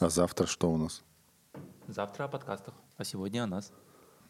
А 0.00 0.08
завтра 0.08 0.46
что 0.46 0.72
у 0.72 0.78
нас? 0.78 1.02
Завтра 1.86 2.24
о 2.24 2.28
подкастах, 2.28 2.72
а 2.96 3.04
сегодня 3.04 3.44
о 3.44 3.46
нас. 3.46 3.70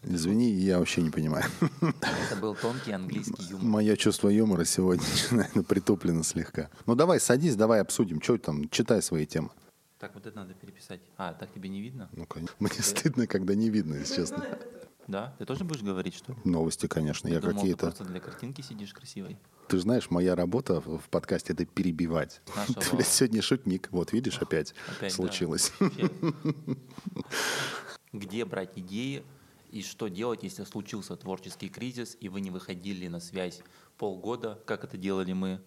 Извини, 0.03 0.51
я 0.51 0.81
вообще 0.81 1.01
не 1.01 1.11
понимаю. 1.11 1.45
Это 1.81 2.41
был 2.41 2.57
тонкий 2.57 2.91
английский 2.91 3.45
юмор. 3.45 3.65
Мое 3.65 3.97
чувство 3.97 4.29
юмора 4.31 4.65
сегодня, 4.65 5.05
наверное, 5.31 5.63
притуплено 5.63 6.25
слегка. 6.25 6.71
Ну 6.87 6.97
давай, 6.97 7.21
садись, 7.21 7.55
давай 7.55 7.81
обсудим. 7.83 8.21
Что 8.21 8.37
там, 8.39 8.69
читай 8.69 9.01
свои 9.01 9.27
темы. 9.27 9.51
Так, 10.01 10.13
вот 10.15 10.27
это 10.27 10.37
надо 10.37 10.55
переписать. 10.55 11.01
А, 11.17 11.35
так 11.35 11.53
тебе 11.53 11.69
не 11.69 11.81
видно? 11.81 12.09
Ну, 12.15 12.27
конечно. 12.27 12.57
Мне 12.59 12.83
стыдно, 12.83 13.29
когда 13.29 13.55
не 13.55 13.71
видно, 13.71 13.95
если 13.95 14.17
честно. 14.17 14.45
Да? 15.11 15.35
Ты 15.39 15.45
тоже 15.45 15.65
будешь 15.65 15.83
говорить, 15.83 16.15
что 16.15 16.33
ли? 16.33 16.39
Новости, 16.45 16.87
конечно. 16.87 17.27
Я 17.27 17.41
Думал, 17.41 17.55
ты 17.55 17.61
какие-то... 17.61 17.87
просто 17.87 18.05
для 18.05 18.21
картинки 18.21 18.61
сидишь 18.61 18.95
красивой. 18.95 19.39
Ты 19.69 19.79
же 19.79 19.83
знаешь, 19.83 20.09
моя 20.11 20.37
работа 20.37 20.81
в 20.81 21.09
подкасте— 21.11 21.53
это 21.55 21.65
перебивать. 21.65 22.41
Нашего- 22.55 22.81
Ты, 22.81 22.97
блядь, 22.97 23.09
сегодня 23.09 23.43
шутник. 23.43 23.89
Вот, 23.91 24.13
видишь, 24.13 24.39
опять, 24.39 24.75
Опять, 24.89 25.13
случилось. 25.13 25.73
Где 28.13 28.45
брать 28.45 28.71
идеи 28.77 29.25
и 29.71 29.83
что 29.83 30.09
делать, 30.09 30.45
если 30.45 30.65
случился 30.65 31.17
творческий 31.17 31.69
кризис, 31.69 32.17
и 32.21 32.29
вы 32.29 32.41
не 32.41 32.51
выходили 32.51 33.09
на 33.09 33.21
связь 33.21 33.63
полгода, 33.99 34.61
как 34.65 34.85
это 34.85 34.97
делали 34.97 35.33
мы? 35.33 35.61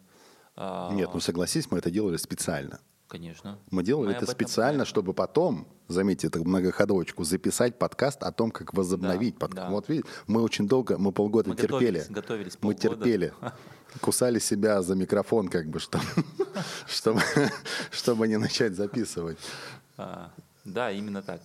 А, 0.55 0.93
Нет, 0.93 1.09
ну 1.13 1.19
согласись, 1.19 1.69
мы 1.71 1.79
это 1.79 1.91
делали 1.91 2.17
специально. 2.17 2.79
Конечно. 3.13 3.59
Мы 3.69 3.83
делали 3.83 4.07
Мы 4.07 4.11
это 4.13 4.23
этом 4.23 4.33
специально, 4.33 4.85
чтобы 4.85 5.13
потом, 5.13 5.67
заметьте, 5.87 6.25
это 6.25 6.39
многоходовочку, 6.39 7.23
записать 7.23 7.77
подкаст 7.77 8.23
о 8.23 8.31
том, 8.31 8.49
как 8.49 8.73
возобновить 8.73 9.35
Да, 9.35 9.39
подкаст. 9.41 9.67
да. 9.67 9.71
Вот 9.71 9.87
видите, 9.87 10.09
мы 10.25 10.41
очень 10.41 10.67
долго, 10.67 10.97
мы 10.97 11.11
полгода 11.11 11.51
Мы 11.51 11.55
терпели. 11.55 11.99
готовились, 11.99 12.07
готовились 12.09 12.53
мы 12.55 12.73
полгода. 12.73 12.79
терпели. 13.03 13.33
Кусали 14.01 14.39
себя 14.39 14.81
за 14.81 14.95
микрофон, 14.95 15.47
как 15.47 15.67
бы, 15.67 15.77
чтобы, 15.77 16.03
чтобы, 16.87 17.21
чтобы 17.91 18.27
не 18.27 18.37
начать 18.37 18.73
записывать. 18.73 19.37
А, 19.95 20.31
да, 20.65 20.89
именно 20.89 21.21
так. 21.21 21.39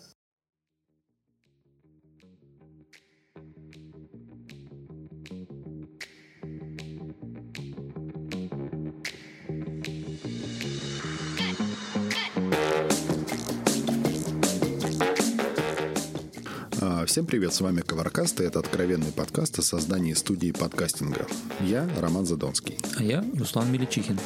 Всем 17.19 17.27
привет, 17.27 17.53
с 17.53 17.61
вами 17.61 17.81
Коваркаст, 17.81 18.41
и 18.41 18.45
это 18.45 18.61
откровенный 18.61 19.11
подкаст 19.11 19.59
о 19.59 19.63
создании 19.63 20.13
студии 20.13 20.53
подкастинга. 20.53 21.27
Я 21.61 21.91
Роман 21.99 22.25
Задонский. 22.27 22.79
А 22.97 23.03
я 23.03 23.25
Руслан 23.37 23.73
Меличихин. 23.73 24.17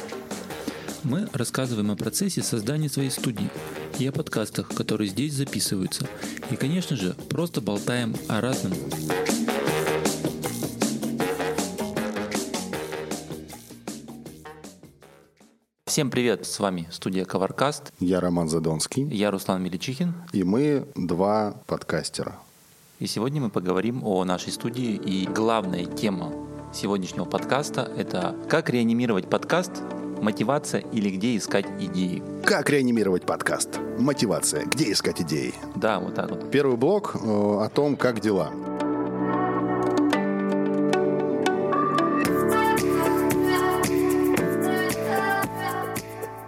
Мы 1.01 1.27
рассказываем 1.33 1.89
о 1.89 1.95
процессе 1.95 2.43
создания 2.43 2.89
своей 2.89 3.09
студии 3.09 3.49
и 3.97 4.05
о 4.05 4.11
подкастах, 4.11 4.69
которые 4.69 5.09
здесь 5.09 5.33
записываются. 5.33 6.07
И, 6.51 6.55
конечно 6.55 6.95
же, 6.95 7.15
просто 7.29 7.61
болтаем 7.61 8.13
о 8.27 8.41
разном. 8.41 8.73
Всем 15.87 16.11
привет, 16.11 16.45
с 16.45 16.59
вами 16.59 16.87
студия 16.91 17.25
Коваркаст. 17.25 17.91
Я 17.99 18.19
Роман 18.19 18.49
Задонский, 18.49 19.07
Я 19.07 19.31
Руслан 19.31 19.63
Меличихин. 19.63 20.13
и 20.31 20.43
мы 20.43 20.87
два 20.95 21.55
подкастера. 21.65 22.37
И 23.03 23.05
сегодня 23.05 23.41
мы 23.41 23.49
поговорим 23.49 24.01
о 24.05 24.23
нашей 24.23 24.53
студии. 24.53 24.95
И 24.95 25.27
главная 25.27 25.83
тема 25.83 26.31
сегодняшнего 26.73 27.25
подкаста– 27.25 27.91
это 27.97 28.33
как 28.47 28.69
реанимировать 28.69 29.29
подкаст, 29.29 29.71
мотивация 30.21 30.79
или 30.79 31.09
где 31.09 31.35
искать 31.35 31.65
идеи. 31.81 32.23
Как 32.45 32.69
реанимировать 32.69 33.25
подкаст? 33.25 33.77
Мотивация. 33.99 34.63
Где 34.67 34.93
искать 34.93 35.21
идеи? 35.21 35.53
Да, 35.75 35.99
вот 35.99 36.15
так 36.15 36.29
вот. 36.29 36.49
Первый 36.49 36.77
блок 36.77 37.15
э, 37.15 37.19
о 37.19 37.67
том, 37.67 37.97
как 37.97 38.21
дела. 38.21 38.53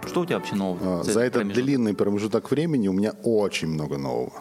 Что 0.06 0.22
у 0.22 0.24
тебя 0.24 0.38
вообще 0.38 0.54
нового? 0.54 1.00
А, 1.00 1.02
За 1.04 1.20
этот 1.20 1.34
промежуток? 1.34 1.64
длинный 1.64 1.92
промежуток 1.92 2.50
времени 2.50 2.88
у 2.88 2.94
меня 2.94 3.12
очень 3.24 3.68
много 3.68 3.98
нового. 3.98 4.32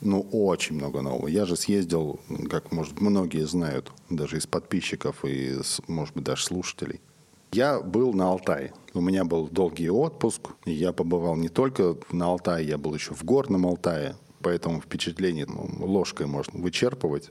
Ну, 0.00 0.20
очень 0.32 0.76
много 0.76 1.02
нового. 1.02 1.28
Я 1.28 1.44
же 1.44 1.56
съездил, 1.56 2.20
как, 2.48 2.72
может, 2.72 3.00
многие 3.00 3.46
знают, 3.46 3.92
даже 4.08 4.38
из 4.38 4.46
подписчиков 4.46 5.24
и, 5.24 5.58
может 5.88 6.14
быть, 6.14 6.24
даже 6.24 6.44
слушателей. 6.44 7.00
Я 7.52 7.80
был 7.80 8.14
на 8.14 8.30
Алтае. 8.30 8.72
У 8.94 9.00
меня 9.00 9.24
был 9.24 9.48
долгий 9.48 9.90
отпуск. 9.90 10.50
и 10.64 10.72
Я 10.72 10.92
побывал 10.92 11.36
не 11.36 11.48
только 11.48 11.96
на 12.12 12.26
Алтае, 12.26 12.66
я 12.66 12.78
был 12.78 12.94
еще 12.94 13.12
в 13.12 13.24
горном 13.24 13.66
Алтае. 13.66 14.16
Поэтому 14.40 14.80
впечатление 14.80 15.46
ну, 15.46 15.68
ложкой 15.84 16.26
можно 16.26 16.60
вычерпывать 16.60 17.30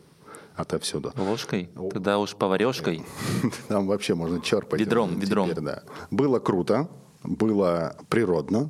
отовсюду. 0.56 1.13
Ложкой? 1.16 1.69
Тогда 1.74 2.19
уж 2.19 2.35
поварешкой. 2.35 3.03
Там 3.68 3.88
вообще 3.88 4.13
можно 4.13 4.41
черпать. 4.41 4.79
Ведром, 4.79 5.19
ведром. 5.19 5.50
Было 6.12 6.40
круто, 6.40 6.90
было 7.24 7.96
природно, 8.09 8.69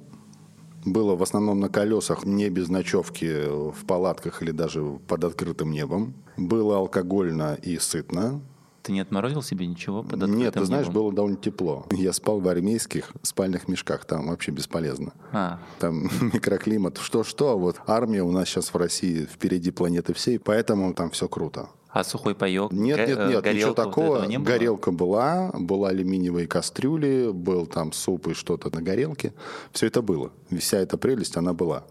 было 0.86 1.16
в 1.16 1.24
основном 1.24 1.60
на 1.60 1.70
колесах, 1.70 2.26
не 2.26 2.50
без 2.50 2.70
ночевки 2.70 3.48
в 3.72 3.86
палатках 3.86 4.42
или 4.42 4.52
даже 4.52 4.84
под 5.08 5.24
открытым 5.24 5.72
небом. 5.72 6.14
Было 6.38 6.78
алкогольно 6.78 7.56
и 7.62 7.78
сытно. 7.78 8.42
Ты 8.82 8.94
не 8.94 9.02
отморозил 9.02 9.44
себе 9.44 9.68
ничего 9.68 10.04
под 10.04 10.20
Нет, 10.22 10.30
ты 10.30 10.46
открытым 10.48 10.66
знаешь, 10.66 10.88
небом? 10.88 11.02
было 11.04 11.14
довольно 11.14 11.38
тепло. 11.38 11.86
Я 11.92 12.14
спал 12.14 12.40
в 12.40 12.48
армейских 12.48 13.12
спальных 13.24 13.68
мешках, 13.68 14.06
там 14.06 14.30
вообще 14.30 14.52
бесполезно. 14.52 15.14
А, 15.34 15.60
Там 15.80 16.04
микроклимат, 16.34 16.98
что-что, 16.98 17.50
а 17.52 17.56
вот 17.56 17.82
армия 17.88 18.24
у 18.24 18.32
нас 18.32 18.48
сейчас 18.48 18.74
в 18.74 18.78
России 18.78 19.26
впереди 19.26 19.72
планеты 19.72 20.14
всей, 20.14 20.40
поэтому 20.40 20.94
там 20.94 21.10
все 21.12 21.28
круто. 21.28 21.70
А 21.92 22.04
сухой 22.04 22.36
паек? 22.36 22.72
Нет, 22.72 22.98
нет, 23.00 23.18
э, 23.18 23.28
нет, 23.30 23.30
ничего 23.30 23.42
горелка, 23.42 23.68
вот 23.68 23.76
такого. 23.76 24.26
не 24.26 24.38
было? 24.38 24.46
Горелка 24.48 24.92
была, 24.92 25.52
была 25.54 25.90
алюминиевые 25.90 26.48
кастрюли, 26.48 27.32
был 27.34 27.66
там 27.66 27.92
суп 27.94 28.28
и 28.28 28.34
что-то 28.34 28.74
на 28.74 28.82
горелке. 28.82 29.34
Все 29.72 29.88
это 29.88 30.02
было. 30.02 30.32
Вся 30.58 30.78
эта 30.78 30.98
прелесть, 30.98 31.36
она 31.38 31.54
была. 31.54 31.84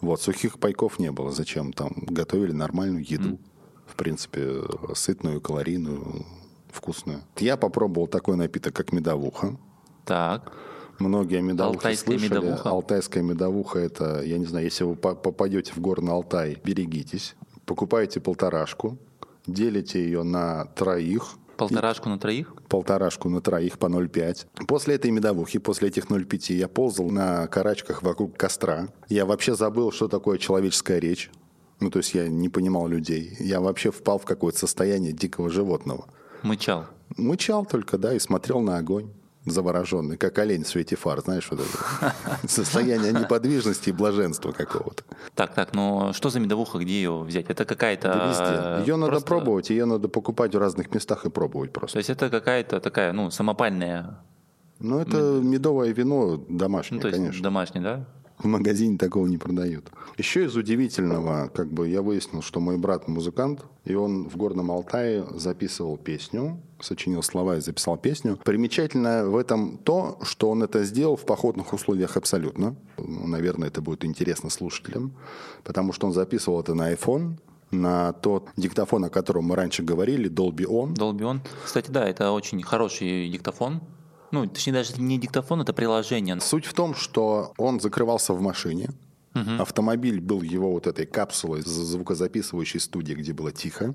Вот, 0.00 0.20
сухих 0.20 0.58
пайков 0.58 0.98
не 0.98 1.10
было. 1.10 1.32
Зачем? 1.32 1.72
Там 1.72 1.92
готовили 1.96 2.52
нормальную 2.52 3.04
еду. 3.04 3.38
В 3.86 3.96
принципе, 3.96 4.62
сытную, 4.94 5.40
калорийную, 5.40 6.24
вкусную. 6.70 7.20
Я 7.38 7.56
попробовал 7.56 8.06
такой 8.06 8.36
напиток, 8.36 8.74
как 8.74 8.92
медовуха. 8.92 9.56
Так, 10.04 10.52
Многие 10.98 11.38
о 11.38 11.42
медовухе 11.42 11.76
Алтайская 11.78 12.18
слышали. 12.18 12.38
медовуха? 12.40 12.68
Алтайская 12.70 13.22
медовуха– 13.22 13.78
это, 13.80 14.22
я 14.22 14.38
не 14.38 14.46
знаю, 14.46 14.64
если 14.66 14.84
вы 14.84 14.94
по- 14.94 15.14
попадете 15.16 15.72
в 15.72 15.78
горный 15.80 16.12
Алтай, 16.12 16.56
берегитесь. 16.64 17.34
Покупаете 17.66 18.20
полторашку, 18.20 18.96
делите 19.46 20.02
ее 20.02 20.22
на 20.22 20.66
троих, 20.66 21.36
полторашку 21.56 22.08
на 22.08 22.18
троих? 22.18 22.54
полторашку 22.68 23.28
на 23.28 23.40
троих 23.40 23.78
по 23.78 23.86
0,5. 23.86 24.66
После 24.66 24.96
этой 24.96 25.10
медовухи, 25.10 25.58
после 25.58 25.88
этих 25.88 26.06
0,5 26.06 26.54
я 26.54 26.68
ползал 26.68 27.10
на 27.10 27.46
карачках 27.46 28.02
вокруг 28.02 28.36
костра. 28.36 28.88
Я 29.08 29.26
вообще 29.26 29.54
забыл, 29.54 29.92
что 29.92 30.08
такое 30.08 30.38
человеческая 30.38 30.98
речь. 30.98 31.30
Ну, 31.80 31.90
то 31.90 31.98
есть 31.98 32.14
я 32.14 32.28
не 32.28 32.48
понимал 32.48 32.86
людей. 32.88 33.36
Я 33.38 33.60
вообще 33.60 33.90
впал 33.90 34.18
в 34.18 34.24
какое-то 34.24 34.58
состояние 34.58 35.12
дикого 35.12 35.50
животного. 35.50 36.06
Мычал. 36.42 36.86
Мычал 37.16 37.66
только, 37.66 37.98
да, 37.98 38.14
и 38.14 38.18
смотрел 38.18 38.60
на 38.60 38.78
огонь 38.78 39.10
завороженный, 39.46 40.16
как 40.16 40.38
олень 40.38 40.64
в 40.64 40.68
свете 40.68 40.96
фар, 40.96 41.20
знаешь, 41.20 41.48
вот 41.50 41.60
это 41.60 42.14
состояние 42.48 43.12
неподвижности 43.12 43.90
и 43.90 43.92
блаженства 43.92 44.52
какого-то. 44.52 45.02
Так, 45.34 45.54
так, 45.54 45.74
но 45.74 46.12
что 46.12 46.30
за 46.30 46.40
медовуха, 46.40 46.78
где 46.78 46.92
ее 46.94 47.20
взять? 47.20 47.46
Это 47.48 47.64
какая-то... 47.64 48.08
Да 48.08 48.28
везде. 48.28 48.90
Ее 48.90 48.96
надо 48.96 49.12
просто- 49.12 49.28
пробовать, 49.28 49.70
ее 49.70 49.84
надо 49.84 50.08
покупать 50.08 50.54
в 50.54 50.58
разных 50.58 50.94
местах 50.94 51.26
и 51.26 51.30
пробовать 51.30 51.72
То 51.72 51.80
просто. 51.80 51.98
есть 51.98 52.10
это 52.10 52.30
какая-то 52.30 52.80
такая, 52.80 53.12
ну, 53.12 53.30
самопальная, 53.30 54.18
Ну, 54.80 54.98
это 54.98 55.16
медовое 55.42 55.92
вино 55.92 56.36
домашнее, 56.48 56.96
ну, 56.98 57.02
то 57.02 57.08
есть 57.08 57.18
конечно. 57.20 57.42
домашняя, 57.42 57.82
да? 57.82 58.04
В 58.38 58.46
магазине 58.46 58.98
такого 58.98 59.26
не 59.26 59.38
продают. 59.38 59.90
Еще 60.18 60.44
из 60.44 60.56
удивительного, 60.56 61.48
как 61.54 61.72
бы 61.72 61.88
я 61.88 62.02
выяснил, 62.02 62.42
что 62.42 62.60
мой 62.60 62.76
брат 62.76 63.08
музыкант, 63.08 63.64
и 63.84 63.94
он 63.94 64.28
в 64.28 64.36
Горном 64.36 64.70
Алтае 64.70 65.24
записывал 65.34 65.96
песню, 65.96 66.60
сочинил 66.80 67.22
слова 67.22 67.56
и 67.56 67.60
записал 67.60 67.96
песню. 67.96 68.38
Примечательно 68.44 69.28
в 69.28 69.36
этом 69.36 69.78
то, 69.78 70.18
что 70.22 70.50
он 70.50 70.62
это 70.62 70.84
сделал 70.84 71.16
в 71.16 71.24
походных 71.24 71.72
условиях 71.72 72.16
абсолютно. 72.16 72.76
Ну, 72.98 73.26
наверное, 73.26 73.68
это 73.68 73.80
будет 73.80 74.04
интересно 74.04 74.50
слушателям, 74.50 75.14
потому 75.62 75.92
что 75.92 76.06
он 76.06 76.12
записывал 76.12 76.60
это 76.60 76.74
на 76.74 76.92
iPhone, 76.92 77.38
на 77.70 78.12
тот 78.12 78.48
диктофон, 78.56 79.04
о 79.04 79.10
котором 79.10 79.44
мы 79.44 79.56
раньше 79.56 79.82
говорили, 79.82 80.30
Dolby 80.30 80.66
On. 80.66 80.94
Dolby 80.94 81.40
Кстати, 81.64 81.90
да, 81.90 82.08
это 82.08 82.30
очень 82.30 82.62
хороший 82.62 83.28
диктофон. 83.28 83.80
Ну, 84.34 84.46
точнее, 84.48 84.72
даже 84.72 85.00
не 85.00 85.16
диктофон, 85.16 85.60
это 85.60 85.72
приложение. 85.72 86.40
Суть 86.40 86.66
в 86.66 86.74
том, 86.74 86.94
что 86.94 87.52
он 87.56 87.78
закрывался 87.78 88.34
в 88.34 88.40
машине. 88.40 88.90
Автомобиль 89.58 90.20
был 90.20 90.42
его 90.42 90.72
вот 90.72 90.86
этой 90.86 91.06
капсулой 91.06 91.62
звукозаписывающей 91.62 92.80
студии, 92.80 93.14
где 93.14 93.32
было 93.32 93.52
тихо. 93.52 93.94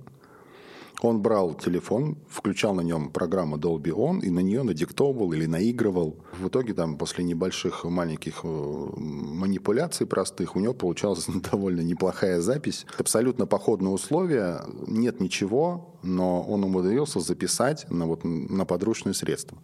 Он 1.01 1.21
брал 1.21 1.53
телефон, 1.53 2.17
включал 2.29 2.73
на 2.73 2.81
нем 2.81 3.09
программу 3.09 3.57
Dolby 3.57 3.91
On 3.91 4.21
и 4.21 4.29
на 4.29 4.39
нее 4.39 4.63
надиктовывал 4.63 5.31
или 5.31 5.45
наигрывал. 5.45 6.17
В 6.33 6.47
итоге 6.49 6.73
там 6.73 6.97
после 6.97 7.23
небольших 7.23 7.85
маленьких 7.85 8.41
э, 8.43 8.47
манипуляций 8.47 10.05
простых 10.05 10.57
у 10.57 10.59
него 10.59 10.73
получалась 10.73 11.25
довольно 11.51 11.81
неплохая 11.81 12.41
запись. 12.41 12.85
Абсолютно 12.97 13.45
походные 13.45 13.93
условия, 13.93 14.61
нет 14.87 15.21
ничего, 15.21 15.95
но 16.03 16.41
он 16.41 16.65
умудрился 16.65 17.21
записать 17.21 17.89
на, 17.89 18.05
вот, 18.05 18.25
на 18.25 18.65
подручные 18.65 19.13
средства. 19.13 19.57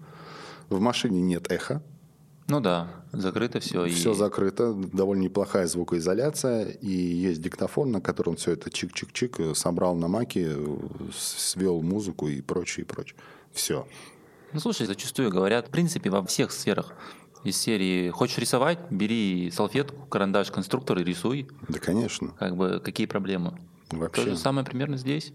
В 0.69 0.79
машине 0.79 1.21
нет 1.21 1.51
эха, 1.51 1.81
Ну 2.47 2.59
да, 2.59 2.89
закрыто 3.11 3.59
все. 3.59 3.87
все 3.87 4.11
и... 4.11 4.15
закрыто, 4.15 4.73
довольно 4.73 5.23
неплохая 5.23 5.67
звукоизоляция, 5.67 6.65
и 6.65 6.89
есть 6.89 7.41
диктофон, 7.41 7.91
на 7.91 8.01
котором 8.01 8.35
все 8.35 8.51
это 8.51 8.69
чик-чик-чик 8.69 9.53
собрал 9.55 9.95
на 9.95 10.07
маке, 10.07 10.55
свел 11.13 11.81
музыку 11.81 12.27
и 12.27 12.41
прочее, 12.41 12.85
и 12.85 12.87
прочее. 12.87 13.17
Все. 13.51 13.87
Ну 14.53 14.59
слушай, 14.59 14.85
зачастую 14.85 15.31
говорят, 15.31 15.67
в 15.67 15.71
принципе, 15.71 16.09
во 16.09 16.23
всех 16.25 16.51
сферах 16.51 16.93
из 17.43 17.57
серии 17.57 18.09
«Хочешь 18.09 18.37
рисовать? 18.37 18.79
Бери 18.89 19.51
салфетку, 19.51 20.05
карандаш, 20.07 20.49
конструктор 20.51 20.97
и 20.97 21.03
рисуй». 21.03 21.47
Да, 21.67 21.79
конечно. 21.79 22.29
Как 22.39 22.55
бы 22.55 22.81
какие 22.83 23.05
проблемы? 23.05 23.57
То 23.89 23.97
Вообще. 23.97 24.21
же 24.31 24.37
самое 24.37 24.65
примерно 24.65 24.97
здесь. 24.97 25.31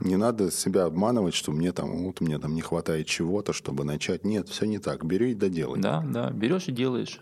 Не 0.00 0.16
надо 0.16 0.50
себя 0.50 0.84
обманывать, 0.84 1.34
что 1.34 1.52
мне 1.52 1.72
там, 1.72 2.04
вот 2.04 2.20
мне 2.20 2.38
там 2.38 2.54
не 2.54 2.60
хватает 2.60 3.06
чего-то, 3.06 3.52
чтобы 3.52 3.84
начать. 3.84 4.24
Нет, 4.24 4.48
все 4.48 4.66
не 4.66 4.78
так. 4.78 5.04
Бери 5.04 5.32
и 5.32 5.34
доделай. 5.34 5.80
Да, 5.80 6.04
да, 6.06 6.30
берешь 6.30 6.68
и 6.68 6.72
делаешь. 6.72 7.20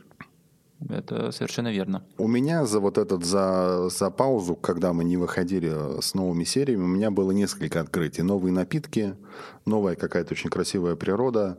Это 0.88 1.30
совершенно 1.30 1.72
верно. 1.72 2.04
У 2.18 2.28
меня 2.28 2.66
за 2.66 2.80
вот 2.80 2.98
этот, 2.98 3.24
за, 3.24 3.88
за 3.88 4.10
паузу, 4.10 4.54
когда 4.54 4.92
мы 4.92 5.04
не 5.04 5.16
выходили 5.16 6.00
с 6.00 6.14
новыми 6.14 6.44
сериями, 6.44 6.82
у 6.82 6.88
меня 6.88 7.10
было 7.10 7.30
несколько 7.30 7.80
открытий. 7.80 8.22
Новые 8.22 8.52
напитки, 8.52 9.14
новая 9.64 9.94
какая-то 9.94 10.32
очень 10.32 10.50
красивая 10.50 10.96
природа. 10.96 11.58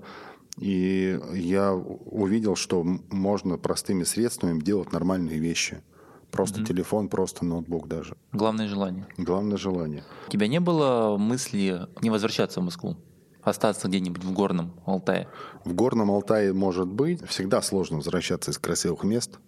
И 0.57 1.19
я 1.33 1.73
увидел, 1.73 2.55
что 2.55 2.83
можно 2.83 3.57
простыми 3.57 4.03
средствами 4.03 4.59
делать 4.61 4.91
нормальные 4.91 5.39
вещи. 5.39 5.81
Просто 6.35 6.63
телефон, 6.63 7.07
просто 7.07 7.45
ноутбук 7.45 7.87
даже. 7.87 8.15
Главное 8.31 8.67
желание. 8.67 9.07
Главное 9.17 9.57
желание. 9.57 10.03
У 10.27 10.31
тебя 10.31 10.47
не 10.47 10.59
было 10.59 11.17
мысли 11.17 11.87
не 12.01 12.09
возвращаться 12.09 12.61
в 12.61 12.63
Москву? 12.63 12.97
Остаться 13.41 13.87
где-нибудь 13.87 14.23
в 14.23 14.33
горном 14.33 14.73
Алтае? 14.85 15.27
В 15.63 15.73
Горном 15.73 16.09
Алтае 16.09 16.51
может 16.51 16.87
быть. 16.87 17.25
Всегда 17.27 17.61
сложно 17.61 17.97
возвращаться 17.97 18.51
из 18.51 18.57
красивых 18.57 19.03
мест. 19.03 19.39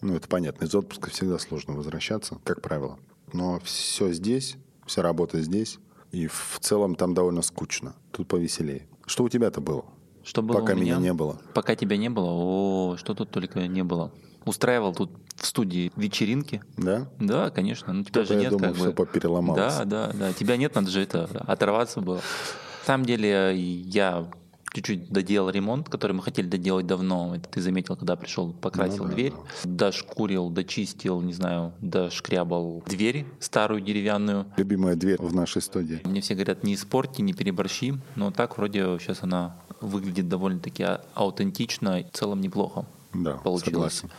Ну, 0.00 0.14
это 0.16 0.28
понятно. 0.28 0.64
Из 0.64 0.74
отпуска 0.74 1.10
всегда 1.10 1.38
сложно 1.38 1.74
возвращаться, 1.74 2.38
как 2.42 2.60
правило. 2.60 2.98
Но 3.32 3.60
все 3.60 4.12
здесь, 4.12 4.56
вся 4.86 5.02
работа 5.02 5.40
здесь. 5.40 5.78
И 6.10 6.26
в 6.26 6.58
целом 6.60 6.94
там 6.96 7.14
довольно 7.14 7.42
скучно. 7.42 7.94
Тут 8.10 8.28
повеселее. 8.28 8.88
Что 9.06 9.24
у 9.24 9.28
тебя-то 9.28 9.60
было? 9.60 9.84
Что 10.24 10.42
было 10.42 10.60
Пока 10.60 10.74
меня? 10.74 10.96
меня 10.96 11.08
не 11.08 11.12
было. 11.12 11.38
Пока 11.54 11.76
тебя 11.76 11.96
не 11.96 12.08
было, 12.08 12.30
о, 12.30 12.96
что 12.98 13.14
тут 13.14 13.30
только 13.30 13.68
не 13.68 13.84
было. 13.84 14.10
Устраивал 14.44 14.94
тут 14.94 15.10
в 15.36 15.46
студии 15.46 15.90
вечеринки. 15.96 16.62
Да? 16.76 17.08
Да, 17.18 17.50
конечно. 17.50 17.92
Ну 17.92 18.02
тебя 18.04 18.24
Что-то 18.24 18.26
же 18.26 18.34
я 18.34 18.40
нет, 18.40 18.50
думал, 18.50 18.64
как 18.68 18.76
все 18.76 18.86
бы. 18.86 18.92
попереломалось. 18.92 19.76
Да, 19.78 19.84
да, 19.84 20.12
да. 20.12 20.32
Тебя 20.32 20.56
нет, 20.56 20.74
надо 20.74 20.90
же 20.90 21.00
это 21.00 21.24
оторваться 21.46 22.00
было. 22.00 22.16
На 22.16 22.86
самом 22.86 23.06
деле 23.06 23.56
я 23.56 24.26
чуть-чуть 24.74 25.08
доделал 25.10 25.50
ремонт, 25.50 25.88
который 25.88 26.12
мы 26.12 26.22
хотели 26.22 26.48
доделать 26.48 26.86
давно. 26.86 27.34
Это 27.36 27.48
ты 27.48 27.60
заметил, 27.62 27.96
когда 27.96 28.16
пришел, 28.16 28.52
покрасил 28.52 29.04
Ну 29.04 29.08
да, 29.10 29.14
дверь. 29.14 29.32
Дошкурил, 29.62 30.50
дочистил, 30.50 31.20
не 31.20 31.32
знаю, 31.32 31.72
дошкрябал 31.80 32.82
дверь 32.86 33.24
старую 33.40 33.80
деревянную. 33.80 34.46
Любимая 34.56 34.96
дверь 34.96 35.20
в 35.20 35.34
нашей 35.34 35.62
студии. 35.62 36.00
Мне 36.04 36.20
все 36.20 36.34
говорят, 36.34 36.64
не 36.64 36.74
испорти, 36.74 37.22
не 37.22 37.32
переборщи. 37.32 37.94
Но 38.16 38.30
так 38.30 38.56
вроде 38.58 38.98
сейчас 38.98 39.22
она 39.22 39.56
выглядит 39.80 40.28
довольно-таки 40.28 40.82
а- 40.82 41.00
аутентично 41.14 42.00
и 42.00 42.04
в 42.04 42.10
целом 42.10 42.40
неплохо. 42.40 42.84
Да, 43.14 43.34
Получилось. 43.38 43.94
согласен. 43.94 44.10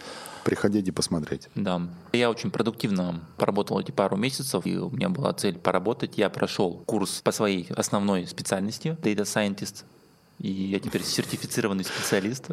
Приходите 0.43 0.91
посмотреть. 0.91 1.49
Да. 1.55 1.81
Я 2.13 2.29
очень 2.29 2.51
продуктивно 2.51 3.21
поработал 3.37 3.79
эти 3.79 3.91
пару 3.91 4.15
месяцев, 4.15 4.65
и 4.65 4.77
у 4.77 4.89
меня 4.91 5.09
была 5.09 5.33
цель 5.33 5.57
поработать. 5.57 6.17
Я 6.17 6.29
прошел 6.29 6.83
курс 6.85 7.21
по 7.23 7.31
своей 7.31 7.67
основной 7.75 8.27
специальности, 8.27 8.95
Data 9.01 9.23
Scientist, 9.23 9.85
и 10.37 10.51
я 10.51 10.79
теперь 10.79 11.01
сертифицированный 11.03 11.83
специалист. 11.83 12.45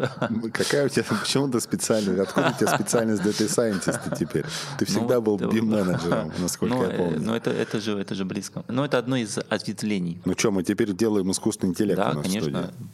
Какая 0.54 0.86
у 0.86 0.88
тебя, 0.88 1.04
почему 1.04 1.48
ты 1.48 1.60
специальность, 1.60 2.18
откуда 2.18 2.54
у 2.56 2.58
тебя 2.58 2.74
специальность 2.74 3.22
Data 3.24 3.46
Scientist 3.46 4.16
теперь? 4.18 4.46
Ты 4.78 4.86
всегда 4.86 5.20
был 5.20 5.38
Ну, 5.38 5.50
BIM-менеджером, 5.50 6.32
насколько 6.38 6.74
Ну, 6.74 6.84
я 6.84 6.96
помню. 6.96 7.20
Ну, 7.20 7.34
это, 7.34 7.50
это, 7.50 7.78
же, 7.78 7.98
это 7.98 8.14
же 8.14 8.24
близко. 8.24 8.64
Но 8.68 8.86
это 8.86 8.96
одно 8.96 9.16
из 9.16 9.36
ответвлений. 9.36 10.22
Ну 10.24 10.32
что, 10.38 10.50
мы 10.50 10.62
теперь 10.62 10.92
делаем 10.94 11.30
искусственный 11.30 11.70
интеллект 11.72 11.98
у 12.00 12.02
Да, 12.02 12.12
нас 12.14 12.18
в 12.26 12.28
конечно. 12.28 12.62
студии. 12.62 12.88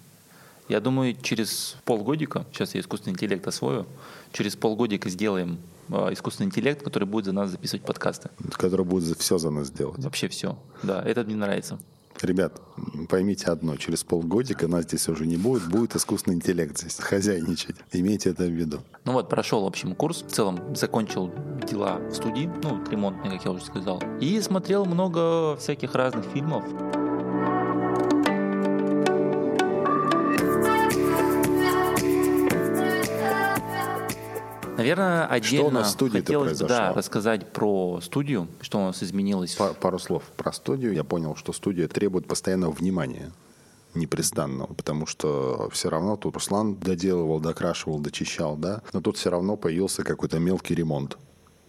Я 0.69 0.81
думаю, 0.81 1.17
через 1.21 1.77
полгодика, 1.85 2.47
сейчас 2.53 2.75
я 2.75 2.81
искусственный 2.81 3.15
интеллект 3.15 3.47
освою, 3.47 3.87
через 4.33 4.55
полгодика 4.55 5.09
сделаем 5.09 5.59
э, 5.89 6.13
искусственный 6.13 6.49
интеллект, 6.49 6.83
который 6.83 7.05
будет 7.05 7.25
за 7.25 7.33
нас 7.33 7.51
записывать 7.51 7.85
подкасты. 7.85 8.31
Который 8.53 8.85
будет 8.85 9.19
все 9.19 9.39
за 9.39 9.51
нас 9.51 9.71
делать. 9.71 9.99
Вообще 10.03 10.29
все. 10.29 10.59
Да, 10.83 11.03
это 11.03 11.25
мне 11.25 11.37
нравится. 11.37 11.79
Ребят, 12.21 12.61
поймите 13.09 13.47
одно, 13.47 13.77
через 13.77 14.03
полгодика 14.03 14.67
нас 14.67 14.85
здесь 14.85 15.09
уже 15.09 15.25
не 15.27 15.37
будет, 15.37 15.69
будет 15.69 15.95
искусственный 15.95 16.37
интеллект 16.37 16.77
здесь 16.77 16.99
хозяйничать. 16.99 17.77
Имейте 17.93 18.31
это 18.31 18.45
в 18.45 18.51
виду. 18.51 18.81
Ну 19.05 19.13
вот, 19.13 19.29
прошел, 19.29 19.63
в 19.63 19.67
общем, 19.67 19.95
курс. 19.95 20.23
В 20.23 20.31
целом 20.31 20.75
закончил 20.75 21.33
дела 21.67 21.99
в 21.99 22.15
студии, 22.15 22.51
ну, 22.63 22.85
ремонтные, 22.91 23.33
как 23.33 23.45
я 23.45 23.53
уже 23.53 23.65
сказал. 23.65 24.03
И 24.21 24.41
смотрел 24.41 24.85
много 24.85 25.57
всяких 25.57 25.95
разных 25.95 26.25
фильмов. 26.27 26.65
Наверное, 34.97 35.27
отдельно 35.27 35.67
у 35.67 35.71
нас 35.71 35.89
в 35.89 35.91
студии-то 35.93 36.19
хотелось 36.27 36.61
бы, 36.61 36.69
да, 36.69 36.93
рассказать 36.93 37.53
про 37.53 38.01
студию, 38.03 38.49
что 38.61 38.79
у 38.79 38.83
нас 38.83 39.03
изменилось. 39.03 39.55
Па- 39.55 39.75
Пару 39.75 39.99
слов 39.99 40.23
про 40.37 40.53
студию. 40.53 40.93
Я 40.95 41.05
понял, 41.05 41.37
что 41.37 41.53
студия 41.53 41.89
требует 41.89 42.27
постоянного 42.27 42.73
внимания 42.73 43.31
непрестанного, 43.95 44.73
потому 44.75 45.07
что 45.07 45.69
все 45.73 45.89
равно 45.89 46.17
тут 46.17 46.35
Руслан 46.35 46.75
доделывал, 46.77 47.41
докрашивал, 47.41 47.99
дочищал, 47.99 48.57
да, 48.57 48.83
но 48.93 49.01
тут 49.01 49.17
все 49.17 49.31
равно 49.31 49.57
появился 49.57 50.05
какой-то 50.05 50.39
мелкий 50.39 50.75
ремонт. 50.75 51.17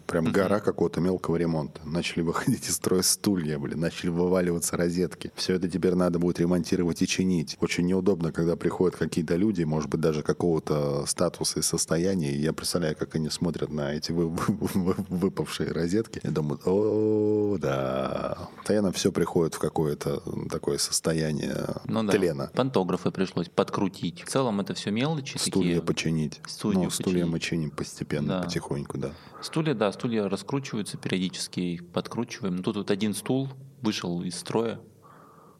Прям 0.09 0.31
гора 0.31 0.59
какого-то 0.59 1.01
мелкого 1.01 1.35
ремонта. 1.35 1.81
Начали 1.85 2.21
выходить 2.23 2.67
из 2.67 2.75
строя 2.75 3.01
стулья, 3.03 3.59
блин, 3.59 3.79
начали 3.79 4.09
вываливаться 4.09 4.75
розетки. 4.75 5.31
Все 5.35 5.53
это 5.55 5.69
теперь 5.69 5.93
надо 5.95 6.17
будет 6.19 6.39
ремонтировать 6.39 7.01
и 7.01 7.07
чинить. 7.07 7.57
Очень 7.59 7.85
неудобно, 7.85 8.31
когда 8.31 8.55
приходят 8.55 8.95
какие-то 8.97 9.35
люди, 9.35 9.63
может 9.63 9.89
быть, 9.89 10.01
даже 10.01 10.23
какого-то 10.23 11.05
статуса 11.05 11.59
и 11.59 11.61
состояния. 11.61 12.33
И 12.33 12.39
я 12.41 12.53
представляю, 12.53 12.95
как 12.95 13.15
они 13.15 13.29
смотрят 13.29 13.69
на 13.71 13.93
эти 13.93 14.11
вы- 14.11 14.29
вы- 14.29 14.57
вы- 14.73 14.95
выпавшие 15.09 15.71
розетки. 15.71 16.19
И 16.23 16.27
думают, 16.27 16.61
о, 16.65 17.57
да. 17.59 18.49
Постоянно 18.57 18.91
все 18.91 19.11
приходит 19.11 19.53
в 19.55 19.59
какое-то 19.59 20.21
такое 20.49 20.77
состояние 20.77 21.55
Ну 21.85 22.03
да, 22.03 22.11
тлена. 22.13 22.49
пантографы 22.53 23.11
пришлось 23.11 23.49
подкрутить. 23.49 24.23
В 24.23 24.29
целом 24.29 24.59
это 24.59 24.73
все 24.73 24.91
мелочи 24.91 25.37
Стулья 25.37 25.75
такие. 25.75 25.81
починить. 25.81 26.41
Студию 26.47 26.83
ну, 26.85 26.89
стулья 26.89 27.13
починить. 27.25 27.31
мы 27.31 27.39
чиним 27.39 27.71
постепенно, 27.71 28.27
Да. 28.39 28.41
потихоньку, 28.43 28.97
да. 28.97 29.11
Стулья, 29.41 29.73
да, 29.73 29.91
стулья 29.99 30.29
раскручиваются 30.29 30.97
периодически, 30.97 31.81
подкручиваем. 31.93 32.63
Тут 32.63 32.77
вот 32.77 32.89
один 32.89 33.13
стул 33.13 33.49
вышел 33.81 34.23
из 34.23 34.35
строя. 34.39 34.79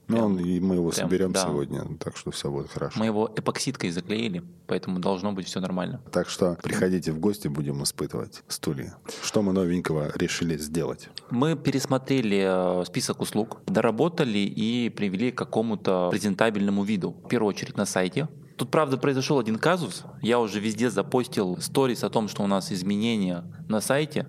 Ну, 0.08 0.26
он- 0.26 0.40
и 0.40 0.60
мы 0.60 0.76
его 0.76 0.90
прям, 0.90 1.08
соберем 1.08 1.32
да. 1.34 1.44
сегодня, 1.46 1.86
так 2.00 2.18
что 2.18 2.32
все 2.32 2.50
будет 2.50 2.72
хорошо. 2.72 2.98
Мы 2.98 3.06
его 3.06 3.32
эпоксидкой 3.36 3.92
заклеили, 3.92 4.44
поэтому 4.66 5.00
должно 5.00 5.34
быть 5.34 5.46
все 5.46 5.60
нормально. 5.60 6.02
Так 6.12 6.30
что 6.30 6.58
приходите 6.64 7.12
в 7.12 7.20
гости, 7.20 7.48
будем 7.48 7.84
испытывать 7.84 8.42
стулья. 8.48 8.96
Что 9.22 9.44
мы 9.44 9.54
новенького 9.54 10.12
решили 10.16 10.58
сделать? 10.58 11.10
Мы 11.30 11.56
пересмотрели 11.56 12.82
э, 12.82 12.86
список 12.86 13.22
услуг, 13.22 13.62
доработали 13.68 14.40
и 14.40 14.90
привели 14.90 15.32
к 15.32 15.38
какому-то 15.38 16.08
презентабельному 16.10 16.84
виду. 16.84 17.12
В 17.26 17.28
первую 17.28 17.50
очередь 17.50 17.78
на 17.78 17.86
сайте. 17.86 18.30
Тут, 18.60 18.72
правда, 18.72 18.98
произошел 18.98 19.40
один 19.40 19.56
казус. 19.58 20.04
Я 20.22 20.38
уже 20.42 20.60
везде 20.60 20.90
запостил 20.90 21.58
сторис 21.62 22.04
о 22.04 22.10
том, 22.10 22.28
что 22.28 22.44
у 22.44 22.48
нас 22.48 22.74
изменения 22.74 23.46
на 23.70 23.80
сайте, 23.80 24.28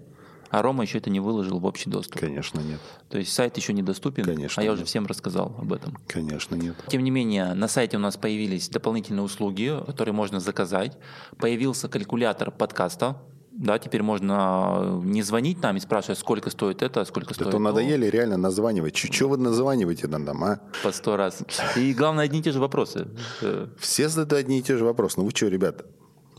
а 0.51 0.63
Рома 0.63 0.85
еще 0.85 0.99
это 0.99 1.11
не 1.11 1.19
выложил 1.19 1.59
в 1.59 1.67
общий 1.67 1.91
доступ. 1.91 2.21
Конечно, 2.21 2.61
нет. 2.61 2.79
То 3.09 3.19
есть 3.19 3.33
сайт 3.33 3.57
еще 3.57 3.73
недоступен, 3.73 4.25
Конечно, 4.25 4.61
а 4.61 4.65
я 4.65 4.71
нет. 4.71 4.77
уже 4.79 4.87
всем 4.87 5.07
рассказал 5.07 5.57
об 5.59 5.73
этом. 5.73 5.99
Конечно, 6.07 6.55
нет. 6.55 6.77
Тем 6.87 7.03
не 7.03 7.11
менее, 7.11 7.55
на 7.55 7.67
сайте 7.67 7.97
у 7.97 8.01
нас 8.01 8.17
появились 8.17 8.69
дополнительные 8.69 9.25
услуги, 9.25 9.77
которые 9.85 10.15
можно 10.15 10.39
заказать. 10.39 10.97
Появился 11.37 11.89
калькулятор 11.89 12.53
подкаста. 12.53 13.21
Да, 13.61 13.79
теперь 13.79 14.03
можно 14.03 15.03
не 15.05 15.23
звонить 15.23 15.61
нам 15.61 15.77
и 15.77 15.81
спрашивать, 15.81 16.19
сколько 16.19 16.49
стоит 16.49 16.81
это, 16.81 17.05
сколько 17.05 17.29
Да 17.29 17.35
стоит 17.35 17.51
то 17.51 17.59
то, 17.59 17.59
надоели 17.59 18.07
реально 18.07 18.39
названивать. 18.39 18.95
Че 18.95 19.29
вы 19.29 19.37
названиваете 19.37 20.09
нам, 20.09 20.25
там, 20.25 20.43
а? 20.43 20.61
по 20.83 20.91
сто 20.93 21.19
раз. 21.19 21.43
И 21.77 21.93
главное, 21.93 22.25
одни 22.25 22.39
и 22.39 22.43
те 22.43 22.53
же 22.53 22.59
вопросы. 22.59 23.09
Э, 23.43 23.67
Все 23.79 24.09
задают 24.09 24.33
одни 24.33 24.61
и 24.61 24.63
те 24.63 24.79
же 24.79 24.87
вопросы. 24.87 25.17
Ну 25.19 25.27
вы 25.27 25.31
что, 25.33 25.49
ребят? 25.49 25.85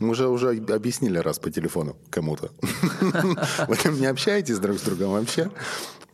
Мы 0.00 0.16
же 0.16 0.26
уже 0.26 0.48
объяснили 0.48 1.16
раз 1.18 1.38
по 1.38 1.48
телефону 1.48 1.96
кому-то. 2.10 2.50
Вы 3.68 3.76
там 3.76 4.00
не 4.00 4.06
общаетесь 4.06 4.58
друг 4.58 4.78
с 4.78 4.82
другом 4.82 5.12
вообще? 5.12 5.48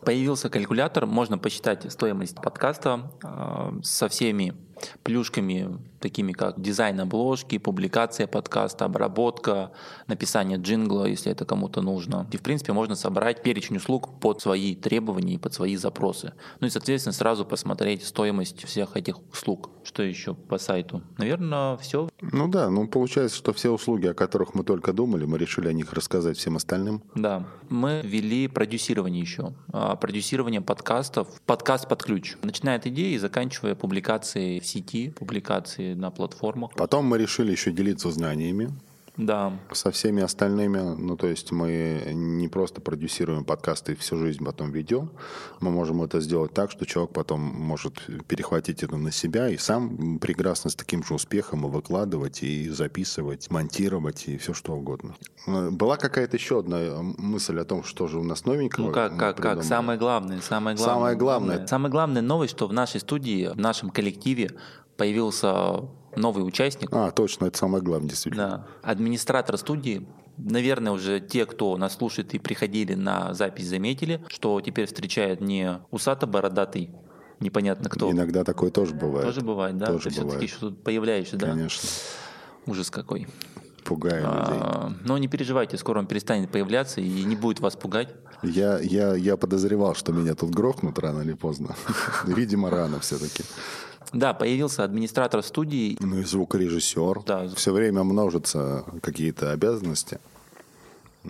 Появился 0.05 0.51
калькулятор, 0.51 1.07
можно 1.07 1.39
посчитать 1.39 1.91
стоимость 1.91 2.37
подкаста 2.37 3.11
э, 3.25 3.81
со 3.83 4.09
всеми 4.11 4.55
плюшками, 5.03 5.79
такими 6.01 6.33
как 6.33 6.61
дизайн 6.61 7.01
обложки, 7.01 7.59
публикация 7.59 8.27
подкаста, 8.27 8.85
обработка, 8.85 9.73
написание 10.07 10.59
джингла, 10.59 11.07
если 11.07 11.33
это 11.33 11.45
кому-то 11.45 11.83
нужно. 11.83 12.27
И, 12.33 12.37
в 12.37 12.43
принципе, 12.43 12.73
можно 12.73 12.95
собрать 12.95 13.43
перечень 13.43 13.77
услуг 13.77 14.21
под 14.21 14.41
свои 14.41 14.75
требования 14.75 15.35
и 15.35 15.39
под 15.39 15.55
свои 15.55 15.77
запросы. 15.77 16.33
Ну 16.61 16.67
и, 16.67 16.71
соответственно, 16.71 17.13
сразу 17.13 17.45
посмотреть 17.45 18.05
стоимость 18.05 18.65
всех 18.65 18.97
этих 18.97 19.19
услуг. 19.33 19.71
Что 19.85 20.03
еще 20.03 20.35
по 20.35 20.59
сайту? 20.59 21.03
Наверное, 21.17 21.77
все. 21.79 22.09
Ну 22.21 22.49
да, 22.49 22.71
ну 22.71 22.87
получается, 22.89 23.37
что 23.37 23.53
все 23.53 23.71
услуги, 23.71 24.07
о 24.07 24.15
которых 24.15 24.55
мы 24.55 24.65
только 24.65 24.93
думали, 24.93 25.25
мы 25.25 25.39
решили 25.39 25.69
о 25.69 25.73
них 25.73 25.93
рассказать 25.93 26.37
всем 26.37 26.57
остальным. 26.57 27.03
Да. 27.15 27.47
Мы 27.69 28.01
ввели 28.03 28.49
продюсирование 28.49 29.21
еще. 29.21 29.55
А, 29.73 29.97
продюсирование 29.97 30.61
подкастов. 30.61 31.29
Подкаст 31.47 31.89
под 31.89 32.03
ключ. 32.03 32.37
Начиная 32.43 32.77
от 32.77 32.87
идеи 32.87 33.15
и 33.15 33.19
заканчивая 33.19 33.75
публикацией 33.75 34.61
сети, 34.69 35.11
публикации 35.11 35.95
на 35.95 36.11
платформах. 36.11 36.71
Потом 36.77 37.07
мы 37.07 37.19
решили 37.19 37.53
еще 37.53 37.73
делиться 37.73 38.11
знаниями. 38.11 38.71
Да. 39.19 39.59
Со 39.73 39.91
всеми 39.91 40.23
остальными, 40.23 40.79
ну 40.97 41.17
то 41.17 41.27
есть 41.27 41.51
мы 41.51 42.13
не 42.15 42.47
просто 42.47 42.81
продюсируем 42.81 43.45
подкасты 43.45 43.93
и 43.93 43.95
всю 43.97 44.17
жизнь 44.17 44.45
потом 44.45 44.71
ведем, 44.71 45.11
мы 45.61 45.71
можем 45.71 46.03
это 46.03 46.21
сделать 46.21 46.55
так, 46.55 46.71
что 46.71 46.87
человек 46.87 47.13
потом 47.13 47.41
может 47.41 47.95
перехватить 48.29 48.85
это 48.85 48.97
на 48.97 49.11
себя 49.11 49.49
и 49.49 49.57
сам 49.57 50.21
прекрасно 50.21 50.71
с 50.71 50.77
таким 50.77 51.03
же 51.03 51.15
успехом 51.15 51.67
и 51.67 51.69
выкладывать, 51.69 52.45
и 52.45 52.69
записывать, 52.69 53.51
монтировать, 53.51 54.29
и 54.29 54.39
все 54.39 54.55
что 54.55 54.75
угодно. 54.75 55.17
Была 55.47 55.97
какая-то 55.97 56.37
еще 56.37 56.61
одна 56.61 56.79
мысль 57.03 57.59
о 57.59 57.65
том, 57.65 57.83
что 57.83 58.07
же 58.07 58.21
у 58.21 58.25
нас 58.25 58.45
новенького. 58.45 58.87
Ну 58.87 58.93
как, 58.93 59.17
как, 59.19 59.37
как, 59.39 59.65
самое 59.65 59.99
главное, 59.99 60.41
самое 60.41 60.77
главное. 60.77 60.95
Самое 60.95 61.17
главное. 61.17 61.67
Самое 61.67 61.91
главное 61.91 62.23
новость, 62.23 62.53
что 62.53 62.69
в 62.69 62.73
нашей 62.73 63.01
студии, 63.01 63.49
в 63.49 63.59
нашем 63.59 63.91
коллективе 63.91 64.51
появился 64.97 65.89
новый 66.17 66.47
участник. 66.47 66.89
А, 66.93 67.11
точно, 67.11 67.47
это 67.47 67.59
самое 67.59 67.83
главное, 67.83 68.11
действительно. 68.11 68.67
Да. 68.83 68.91
Администратор 68.91 69.57
студии. 69.57 70.07
Наверное, 70.37 70.93
уже 70.93 71.21
те, 71.21 71.47
кто 71.47 71.77
нас 71.77 71.95
слушает 71.97 72.33
и 72.35 72.39
приходили 72.39 72.95
на 72.95 73.35
запись, 73.35 73.67
заметили, 73.67 74.25
что 74.29 74.61
теперь 74.61 74.87
встречает 74.87 75.41
не 75.41 75.81
усато-бородатый 75.91 76.91
непонятно 77.41 77.89
кто. 77.89 78.11
Иногда 78.11 78.45
такое 78.45 78.71
тоже 78.71 78.95
бывает. 78.95 79.27
Тоже 79.27 79.41
бывает, 79.41 79.77
да? 79.79 79.87
Тоже 79.87 80.05
Ты 80.05 80.11
все-таки 80.11 80.45
еще 80.45 80.57
тут 80.59 80.83
появляешься, 80.83 81.37
да? 81.37 81.49
Конечно. 81.49 81.89
Ужас 82.67 82.91
какой. 82.91 83.27
Пугаем 83.85 84.25
людей. 84.25 84.61
А, 84.61 84.93
но 85.05 85.17
не 85.17 85.29
переживайте, 85.29 85.79
скоро 85.79 85.99
он 85.99 86.07
перестанет 86.07 86.51
появляться 86.51 87.01
и 87.01 87.25
не 87.25 87.37
будет 87.37 87.61
вас 87.61 87.75
пугать. 87.75 88.15
Я, 88.43 88.79
я, 88.81 89.15
я 89.15 89.37
подозревал, 89.37 89.95
что 89.95 90.13
меня 90.13 90.35
тут 90.35 90.51
грохнут 90.51 90.99
рано 90.99 91.23
или 91.23 91.33
поздно. 91.33 91.75
Видимо, 92.25 92.71
рано 92.71 93.01
все-таки. 93.01 93.45
Да, 94.13 94.33
появился 94.35 94.85
администратор 94.85 95.43
студии. 95.43 95.97
Ну 96.01 96.19
и 96.21 96.25
звукорежиссер. 96.25 97.23
Да. 97.27 97.49
Все 97.55 97.73
время 97.73 98.05
множатся 98.05 98.85
какие-то 99.03 99.53
обязанности. 99.53 100.19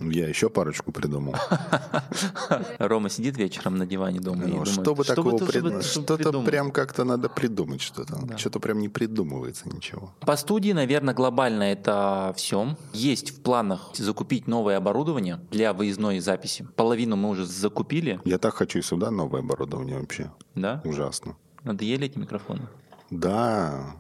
Я 0.01 0.29
еще 0.29 0.49
парочку 0.49 0.93
придумал. 0.93 1.35
Рома 2.79 3.09
сидит 3.09 3.37
вечером 3.37 3.77
на 3.79 3.87
диване 3.87 4.21
дома 4.21 4.45
и 4.45 4.47
Ну, 4.47 4.53
думает, 4.65 4.69
что 4.69 4.95
бы 4.95 5.03
такого 5.05 5.39
ты- 5.39 5.45
прид- 5.47 5.63
бы- 5.63 5.83
что 5.83 6.01
бы 6.01 6.05
Что-то 6.05 6.17
придумал?» 6.17 6.45
прям 6.47 6.71
как-то 6.71 7.05
надо 7.05 7.29
придумать 7.29 7.81
что-то. 7.81 8.21
Что-то 8.37 8.61
прям 8.61 8.79
не 8.79 8.89
придумывается 8.89 9.69
ничего. 9.69 10.13
По 10.21 10.37
студии, 10.37 10.73
наверное, 10.73 11.15
глобально 11.15 11.65
это 11.65 12.33
все. 12.37 12.77
Есть 12.93 13.31
в 13.31 13.41
планах 13.43 13.91
закупить 13.97 14.47
новое 14.47 14.77
оборудование 14.77 15.41
для 15.51 15.73
выездной 15.73 16.21
записи. 16.21 16.69
Половину 16.77 17.17
мы 17.17 17.31
уже 17.31 17.45
закупили, 17.47 18.21
Я 18.25 18.39
так 18.39 18.55
хочу 18.55 18.79
и 18.79 18.83
сюда 18.83 19.11
новое 19.11 19.41
оборудование 19.41 19.99
вообще. 19.99 20.31
да? 20.55 20.81
Ужасно. 20.85 21.35
Надоели 21.65 22.07
эти 22.07 22.19
микрофоны? 22.19 22.69
Да, 23.11 23.95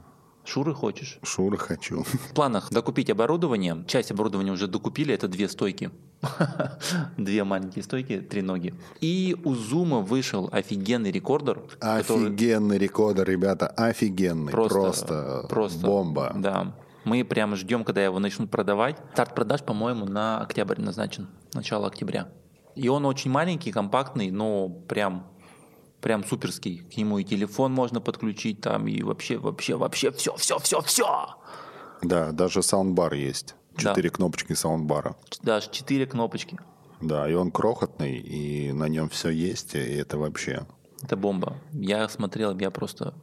Шуры 0.48 0.72
хочешь? 0.72 1.18
Шура 1.22 1.58
хочу. 1.58 2.04
В 2.04 2.32
планах 2.32 2.70
докупить 2.70 3.10
оборудование. 3.10 3.84
Часть 3.86 4.10
оборудования 4.10 4.50
уже 4.50 4.66
докупили, 4.66 5.12
это 5.12 5.28
две 5.28 5.46
стойки. 5.46 5.90
Две 7.18 7.44
маленькие 7.44 7.82
стойки, 7.82 8.20
три 8.20 8.40
ноги. 8.40 8.74
И 9.02 9.36
у 9.44 9.54
Зума 9.54 10.00
вышел 10.00 10.48
офигенный 10.50 11.10
рекордер. 11.12 11.60
который 11.78 12.28
Офигенный 12.28 12.78
рекордер, 12.78 13.28
ребята, 13.28 13.66
офигенный. 13.68 14.50
Просто, 14.50 14.78
Просто, 14.78 15.46
просто 15.50 15.86
бомба. 15.86 16.32
Да. 16.34 16.74
Мы 17.04 17.24
прямо 17.24 17.54
ждем, 17.54 17.84
когда 17.84 18.02
его 18.02 18.18
начнут 18.18 18.50
продавать. 18.50 18.96
Старт 19.12 19.34
продаж, 19.34 19.62
по-моему, 19.62 20.06
на 20.06 20.40
октябрь 20.40 20.80
назначен, 20.80 21.28
начало 21.52 21.88
октября. 21.88 22.28
И 22.74 22.88
он 22.88 23.04
очень 23.04 23.30
маленький, 23.30 23.70
компактный, 23.70 24.30
но 24.30 24.70
прям 24.70 25.26
прям 26.00 26.24
суперский. 26.24 26.78
К 26.92 26.96
нему 26.96 27.18
и 27.18 27.24
телефон 27.24 27.72
можно 27.72 28.00
подключить 28.00 28.60
там, 28.60 28.86
и 28.88 29.02
вообще, 29.02 29.38
вообще, 29.38 29.76
вообще 29.76 30.10
все, 30.12 30.34
все, 30.36 30.58
все, 30.58 30.80
все. 30.82 31.36
Да, 32.02 32.32
даже 32.32 32.62
саундбар 32.62 33.14
есть. 33.14 33.54
Да. 33.76 33.90
Четыре 33.90 34.10
кнопочки 34.10 34.52
саундбара. 34.54 35.16
Даже 35.42 35.70
четыре 35.70 36.06
кнопочки. 36.06 36.58
Да, 37.00 37.28
и 37.30 37.34
он 37.34 37.50
крохотный, 37.50 38.16
и 38.18 38.72
на 38.72 38.88
нем 38.88 39.08
все 39.08 39.30
есть, 39.30 39.74
и 39.74 39.78
это 39.78 40.18
вообще... 40.18 40.66
Это 41.02 41.16
бомба. 41.16 41.56
Я 41.72 42.08
смотрел, 42.08 42.58
я 42.58 42.70
просто, 42.72 43.14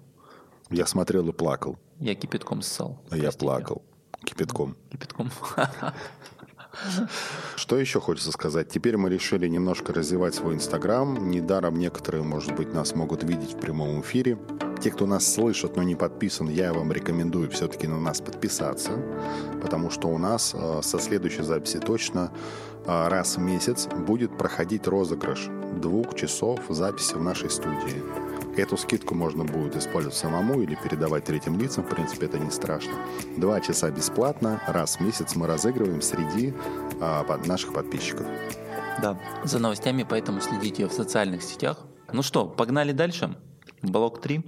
Я 0.70 0.86
смотрел 0.86 1.27
и 1.27 1.34
плакал. 1.34 1.77
я 2.00 2.15
кипятком 2.15 2.62
ссал. 2.62 3.01
А 3.10 3.17
я 3.17 3.32
плакал 3.32 3.84
кипятком. 4.25 4.75
Кипятком. 4.91 5.32
Что 7.55 7.77
еще 7.77 8.00
хочется 8.00 8.32
сказать? 8.32 8.70
Теперь 8.70 8.98
мы 8.98 9.10
решили 9.10 9.48
немножко 9.48 9.94
развивать 9.94 10.36
свой 10.36 10.55
Инстаграм. 10.55 11.29
Недаром 11.29 11.77
некоторые, 11.77 12.24
может 12.24 12.55
быть, 12.55 12.74
нас 12.74 12.96
могут 12.96 13.24
видеть 13.24 13.53
в 13.53 13.60
прямом 13.60 14.01
эфире. 14.01 14.38
Те, 14.82 14.91
кто 14.91 15.05
нас 15.05 15.32
слышит, 15.32 15.75
но 15.75 15.84
не 15.84 15.96
подписан, 15.96 16.50
я 16.50 16.74
вам 16.74 16.91
рекомендую 16.91 17.50
все-таки 17.50 17.88
на 17.88 18.00
нас 18.00 18.22
подписаться, 18.22 18.91
потому 19.62 19.89
что 19.89 20.10
у 20.10 20.17
нас 20.17 20.53
э, 20.53 20.82
со 20.84 21.00
следующей 21.00 21.44
записи 21.44 21.79
точно 21.79 22.32
э, 22.86 23.08
раз 23.08 23.38
в 23.38 23.39
месяц 23.39 23.88
будет 23.88 24.38
проходить 24.38 24.86
розыгрыш 24.88 25.48
двух 25.82 26.15
часов 26.15 26.60
записи 26.70 27.13
в 27.13 27.24
нашей 27.24 27.50
студии. 27.50 28.25
Эту 28.58 28.78
скидку 28.78 29.16
можно 29.16 29.44
будет 29.44 29.76
использовать 29.76 30.18
самому 30.18 30.62
или 30.62 30.76
передавать 30.76 31.26
третьим 31.26 31.60
лицам. 31.60 31.84
В 31.84 31.90
принципе, 31.90 32.28
это 32.28 32.40
не 32.40 32.50
страшно. 32.52 32.94
Два 33.38 33.60
часа 33.60 33.90
бесплатно. 33.92 34.62
Раз 34.68 34.98
в 34.98 35.02
месяц 35.02 35.36
мы 35.36 35.48
разыгрываем 35.48 36.02
среди 36.02 36.54
а, 37.02 37.24
под- 37.24 37.46
наших 37.48 37.74
подписчиков. 37.74 38.26
Да. 39.02 39.18
За 39.44 39.60
новостями, 39.60 40.06
поэтому 40.10 40.40
следите 40.40 40.88
в 40.88 40.94
социальных 40.94 41.44
сетях. 41.44 41.80
Ну 42.14 42.22
что, 42.24 42.46
погнали 42.46 42.94
дальше. 42.94 43.36
Блок 43.82 44.22
3. 44.22 44.42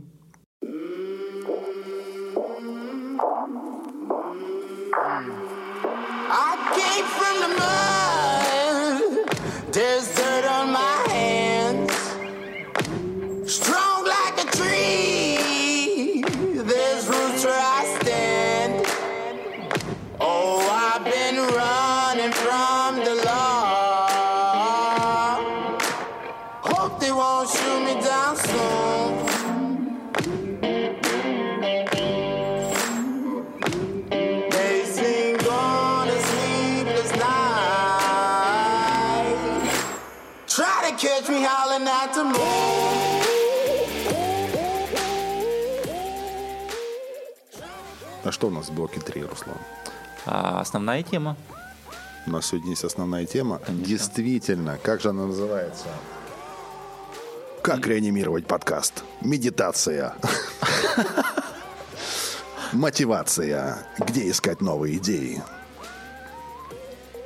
I 6.29 6.55
came 6.77 7.05
from 7.17 7.35
the 7.43 7.49
mud. 7.59 9.01
There's 9.73 10.07
А 48.23 48.31
что 48.31 48.47
у 48.47 48.49
нас 48.49 48.69
в 48.69 48.73
блоке 48.73 48.99
3, 48.99 49.23
Руслан? 49.23 49.57
А 50.25 50.59
основная 50.59 51.03
тема. 51.03 51.37
У 52.25 52.31
нас 52.31 52.47
сегодня 52.47 52.71
есть 52.71 52.83
основная 52.83 53.25
тема. 53.25 53.61
Действительно, 53.69 54.77
как 54.81 54.99
же 55.01 55.09
она 55.09 55.27
называется? 55.27 55.85
Как 57.61 57.85
реанимировать 57.87 58.47
подкаст? 58.47 59.03
Медитация. 59.21 60.15
Мотивация. 62.73 63.87
Где 63.99 64.29
искать 64.29 64.59
новые 64.61 64.97
идеи? 64.97 65.41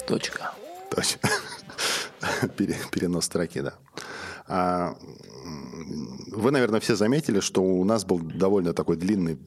Точка. 0.07 0.51
Пере- 2.57 2.77
Перенос 2.91 3.25
строки, 3.25 3.61
да. 3.61 3.73
А, 4.53 4.97
вы, 6.27 6.51
наверное, 6.51 6.81
все 6.81 6.97
заметили, 6.97 7.39
что 7.39 7.63
у 7.63 7.85
нас 7.85 8.03
был 8.03 8.19
довольно 8.19 8.73
такой 8.73 8.97
длинный 8.97 9.37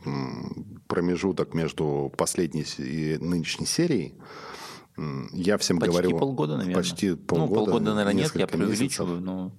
промежуток 0.88 1.52
между 1.52 2.10
последней 2.16 2.64
и 2.78 3.18
нынешней 3.20 3.66
серией. 3.66 4.14
Я 5.32 5.58
всем 5.58 5.78
Почти 5.78 5.90
говорю... 5.90 6.18
полгода, 6.18 6.56
наверное. 6.56 6.76
Почти 6.76 7.14
полгода. 7.16 7.50
Ну, 7.50 7.54
полгода, 7.66 7.94
наверное, 7.94 8.14
нет, 8.14 8.32
я 8.34 8.40
несколько 8.40 8.56
месяцев. 8.56 8.68
преувеличиваю, 8.68 9.20
но 9.20 9.52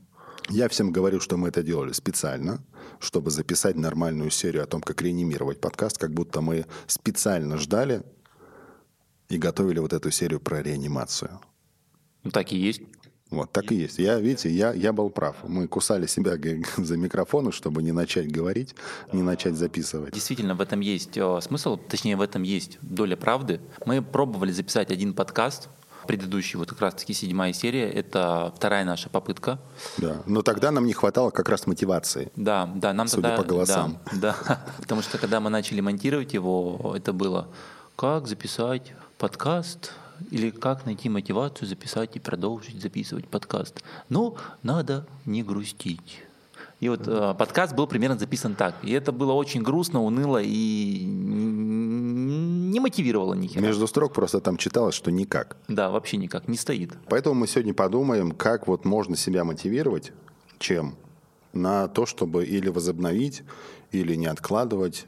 Я 0.49 0.69
всем 0.69 0.91
говорю, 0.91 1.19
что 1.19 1.37
мы 1.37 1.49
это 1.49 1.63
делали 1.63 1.91
специально, 1.91 2.63
чтобы 2.99 3.31
записать 3.31 3.75
нормальную 3.75 4.29
серию 4.29 4.63
о 4.63 4.67
том, 4.67 4.81
как 4.81 5.01
реанимировать 5.01 5.59
подкаст, 5.59 5.97
как 5.97 6.11
будто 6.11 6.41
мы 6.41 6.65
специально 6.87 7.57
ждали 7.57 8.03
и 9.29 9.37
готовили 9.37 9.79
вот 9.79 9.93
эту 9.93 10.11
серию 10.11 10.39
про 10.39 10.61
реанимацию. 10.61 11.39
Ну, 12.23 12.31
так 12.31 12.51
и 12.51 12.57
есть. 12.57 12.81
Вот 13.31 13.51
так 13.51 13.71
и 13.71 13.75
есть. 13.75 13.97
Я, 13.97 14.19
видите, 14.19 14.49
я, 14.51 14.71
я 14.73 14.93
был 14.93 15.09
прав. 15.09 15.35
Мы 15.43 15.67
кусали 15.67 16.05
себя 16.05 16.37
за 16.77 16.97
микрофоны, 16.97 17.51
чтобы 17.51 17.81
не 17.81 17.91
начать 17.91 18.31
говорить, 18.31 18.75
не 19.11 19.23
начать 19.23 19.55
записывать. 19.55 20.13
Действительно, 20.13 20.55
в 20.55 20.61
этом 20.61 20.79
есть 20.79 21.17
э, 21.17 21.39
смысл, 21.41 21.77
точнее, 21.77 22.17
в 22.17 22.21
этом 22.21 22.43
есть 22.43 22.77
доля 22.81 23.15
правды. 23.15 23.59
Мы 23.85 24.01
пробовали 24.03 24.51
записать 24.51 24.91
один 24.91 25.13
подкаст, 25.13 25.69
предыдущий, 26.05 26.57
вот 26.57 26.69
как 26.69 26.81
раз-таки 26.81 27.13
седьмая 27.13 27.51
серия, 27.51 27.89
это 27.89 28.53
вторая 28.55 28.85
наша 28.85 29.09
попытка. 29.09 29.59
Да. 29.97 30.21
Но 30.27 30.43
тогда 30.43 30.71
нам 30.71 30.85
не 30.85 30.93
хватало 30.93 31.31
как 31.31 31.49
раз 31.49 31.65
мотивации. 31.65 32.31
Да, 32.35 32.69
да, 32.75 32.93
нам 32.93 33.07
Судя 33.07 33.29
тогда... 33.29 33.37
по 33.37 33.43
голосам. 33.43 33.97
Да, 34.13 34.35
да. 34.47 34.65
потому 34.77 35.01
что 35.01 35.17
когда 35.17 35.39
мы 35.39 35.49
начали 35.49 35.81
монтировать 35.81 36.33
его, 36.33 36.93
это 36.95 37.11
было 37.11 37.49
как 37.95 38.27
записать 38.27 38.93
подкаст 39.17 39.93
или 40.31 40.49
как 40.49 40.85
найти 40.85 41.09
мотивацию 41.09 41.67
записать 41.67 42.15
и 42.15 42.19
продолжить 42.19 42.81
записывать 42.81 43.27
подкаст. 43.27 43.83
Ну, 44.09 44.37
надо 44.63 45.07
не 45.25 45.43
грустить. 45.43 46.23
И 46.79 46.89
вот 46.89 47.07
э, 47.07 47.33
подкаст 47.37 47.73
был 47.73 47.87
примерно 47.87 48.17
записан 48.17 48.55
так. 48.55 48.75
И 48.83 48.91
это 48.91 49.11
было 49.11 49.31
очень 49.31 49.61
грустно, 49.61 50.03
уныло 50.03 50.41
и 50.43 51.03
не 51.05 52.79
мотивировало 52.79 53.33
ни 53.33 53.47
хера. 53.47 53.61
Между 53.61 53.87
строк 53.87 54.13
просто 54.13 54.41
там 54.41 54.57
читалось, 54.57 54.93
что 54.95 55.11
никак. 55.11 55.57
Да, 55.67 55.89
вообще 55.89 56.17
никак, 56.17 56.47
не 56.47 56.57
стоит. 56.57 56.93
Поэтому 57.07 57.35
мы 57.35 57.47
сегодня 57.47 57.73
подумаем, 57.73 58.31
как 58.31 58.67
вот 58.67 58.83
можно 58.85 59.15
себя 59.15 59.43
мотивировать, 59.45 60.11
чем 60.59 60.95
на 61.53 61.87
то, 61.87 62.05
чтобы 62.05 62.45
или 62.45 62.69
возобновить, 62.69 63.43
или 63.91 64.15
не 64.15 64.25
откладывать, 64.25 65.05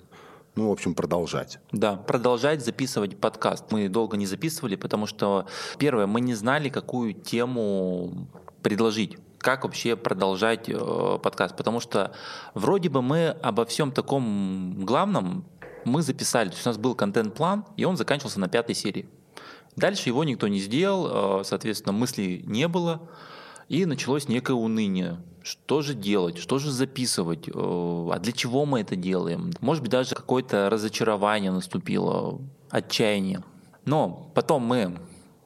ну, 0.58 0.70
в 0.70 0.72
общем, 0.72 0.96
продолжать. 0.96 1.60
Да, 1.72 1.96
продолжать 1.96 2.66
записывать 2.66 3.18
подкаст. 3.18 3.72
Мы 3.72 3.90
долго 3.90 4.18
не 4.18 4.26
записывали, 4.26 4.76
потому 4.76 5.06
что, 5.06 5.46
первое, 5.78 6.08
мы 6.08 6.20
не 6.20 6.34
знали, 6.34 6.70
какую 6.70 7.14
тему 7.14 8.28
предложить 8.64 9.18
как 9.38 9.64
вообще 9.64 9.96
продолжать 9.96 10.68
э, 10.68 11.20
подкаст, 11.22 11.56
потому 11.56 11.80
что 11.80 12.12
вроде 12.56 12.90
бы 12.90 13.04
мы 13.04 13.30
обо 13.30 13.66
всем 13.66 13.92
таком 13.92 14.84
главном 14.84 15.46
мы 15.86 16.02
записали, 16.02 16.50
то 16.50 16.56
есть 16.56 16.66
у 16.66 16.70
нас 16.70 16.78
был 16.78 16.96
контент-план, 16.96 17.64
и 17.78 17.86
он 17.86 17.96
заканчивался 17.96 18.40
на 18.40 18.50
пятой 18.50 18.74
серии. 18.74 19.08
Дальше 19.76 20.10
его 20.10 20.24
никто 20.24 20.48
не 20.48 20.60
сделал, 20.60 21.42
э, 21.42 21.44
соответственно, 21.44 21.94
мыслей 21.94 22.44
не 22.48 22.68
было, 22.68 23.08
и 23.70 23.86
началось 23.86 24.28
некое 24.28 24.54
уныние. 24.54 25.18
Что 25.44 25.82
же 25.82 25.94
делать, 25.94 26.38
что 26.38 26.60
же 26.60 26.72
записывать, 26.72 27.48
э, 27.48 27.52
а 27.54 28.20
для 28.20 28.34
чего 28.34 28.66
мы 28.66 28.82
это 28.82 28.96
делаем? 28.96 29.52
Может 29.62 29.82
быть, 29.82 29.92
даже 29.92 30.14
какое-то 30.14 30.70
разочарование 30.70 31.52
наступило, 31.52 32.42
отчаяние. 32.70 33.44
Но 33.86 34.30
потом 34.36 34.64
мы 34.64 35.00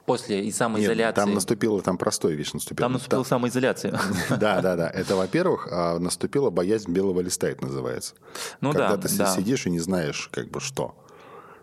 после 0.05 0.41
и 0.41 0.45
Нет, 0.45 0.55
самоизоляции... 0.55 1.21
там 1.21 1.33
наступила, 1.33 1.81
там 1.81 1.97
простая 1.97 2.33
вещь 2.33 2.53
наступила. 2.53 2.85
Там 2.85 2.93
наступила 2.93 3.23
самоизоляция. 3.23 3.99
Да, 4.29 4.61
да, 4.61 4.75
да. 4.75 4.89
Это, 4.89 5.15
во-первых, 5.15 5.67
а 5.71 5.99
наступила 5.99 6.49
боязнь 6.49 6.91
белого 6.91 7.21
листа, 7.21 7.47
это 7.47 7.63
называется. 7.63 8.15
Ну 8.59 8.71
Когда 8.71 8.97
да, 8.97 9.07
ты 9.07 9.17
да. 9.17 9.35
сидишь 9.35 9.67
и 9.67 9.69
не 9.69 9.79
знаешь, 9.79 10.29
как 10.31 10.49
бы 10.49 10.59
что. 10.59 10.95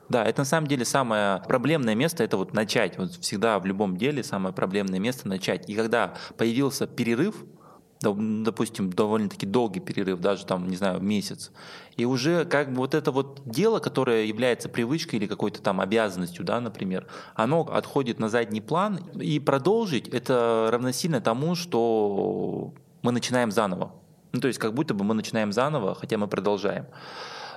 Да, 0.09 0.25
это 0.25 0.41
на 0.41 0.45
самом 0.45 0.67
деле 0.67 0.85
самое 0.85 1.43
проблемное 1.47 1.95
место, 1.95 2.25
это 2.25 2.37
вот 2.37 2.55
начать. 2.55 2.97
Вот 2.99 3.12
всегда 3.12 3.59
в 3.59 3.67
любом 3.67 3.97
деле 3.97 4.23
самое 4.23 4.55
проблемное 4.55 4.99
место 4.99 5.29
начать. 5.29 5.69
И 5.69 5.75
когда 5.75 6.15
появился 6.37 6.87
перерыв, 6.87 7.45
допустим, 8.00 8.91
довольно-таки 8.91 9.45
долгий 9.45 9.81
перерыв, 9.81 10.21
даже 10.21 10.47
там, 10.47 10.69
не 10.69 10.77
знаю, 10.77 11.00
месяц, 11.00 11.50
и 11.97 12.05
уже 12.05 12.45
как 12.45 12.71
бы 12.71 12.77
вот 12.77 12.95
это 12.95 13.11
вот 13.11 13.43
дело, 13.45 13.81
которое 13.81 14.25
является 14.25 14.69
привычкой 14.69 15.19
или 15.19 15.27
какой-то 15.27 15.61
там 15.61 15.81
обязанностью, 15.81 16.45
да, 16.45 16.61
например, 16.61 17.07
оно 17.35 17.62
отходит 17.62 18.19
на 18.21 18.29
задний 18.29 18.61
план, 18.61 19.00
и 19.21 19.41
продолжить 19.41 20.09
это 20.09 20.69
равносильно 20.71 21.21
тому, 21.21 21.55
что 21.55 22.73
мы 23.03 23.12
начинаем 23.12 23.50
заново. 23.50 23.93
Ну, 24.33 24.41
то 24.41 24.49
есть 24.49 24.61
как 24.61 24.75
будто 24.75 24.95
бы 24.95 25.04
мы 25.04 25.15
начинаем 25.15 25.52
заново, 25.52 25.95
хотя 25.95 26.19
мы 26.19 26.28
продолжаем. 26.28 26.87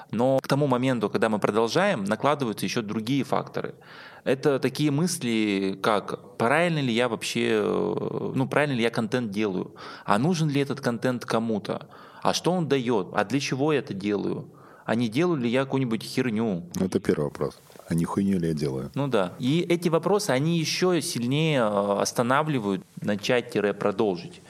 Но 0.09 0.39
к 0.39 0.47
тому 0.47 0.67
моменту, 0.67 1.09
когда 1.09 1.29
мы 1.29 1.39
продолжаем, 1.39 2.03
накладываются 2.03 2.65
еще 2.65 2.81
другие 2.81 3.23
факторы. 3.23 3.75
Это 4.23 4.59
такие 4.59 4.91
мысли, 4.91 5.77
как 5.81 6.37
правильно 6.37 6.79
ли 6.79 6.93
я 6.93 7.09
вообще, 7.09 7.61
э, 7.63 8.31
ну 8.35 8.47
правильно 8.47 8.75
ли 8.75 8.83
я 8.83 8.89
контент 8.89 9.31
делаю, 9.31 9.73
а 10.05 10.19
нужен 10.19 10.49
ли 10.49 10.61
этот 10.61 10.79
контент 10.79 11.25
кому-то, 11.25 11.87
а 12.21 12.33
что 12.33 12.51
он 12.51 12.67
дает, 12.67 13.07
а 13.13 13.25
для 13.25 13.39
чего 13.39 13.73
я 13.73 13.79
это 13.79 13.93
делаю, 13.93 14.47
а 14.85 14.95
не 14.95 15.09
делаю 15.09 15.39
ли 15.39 15.49
я 15.49 15.63
какую-нибудь 15.63 16.03
херню. 16.03 16.63
Ну, 16.75 16.85
это 16.85 16.99
первый 16.99 17.25
вопрос. 17.25 17.59
А 17.87 17.95
не 17.95 18.05
хуйню 18.05 18.39
ли 18.39 18.47
я 18.49 18.53
делаю? 18.53 18.91
Ну 18.93 19.07
да. 19.07 19.33
И 19.39 19.65
эти 19.67 19.89
вопросы, 19.89 20.29
они 20.29 20.59
еще 20.59 21.01
сильнее 21.01 21.61
э, 21.61 22.01
останавливают 22.01 22.83
начать-продолжить. 23.01 24.41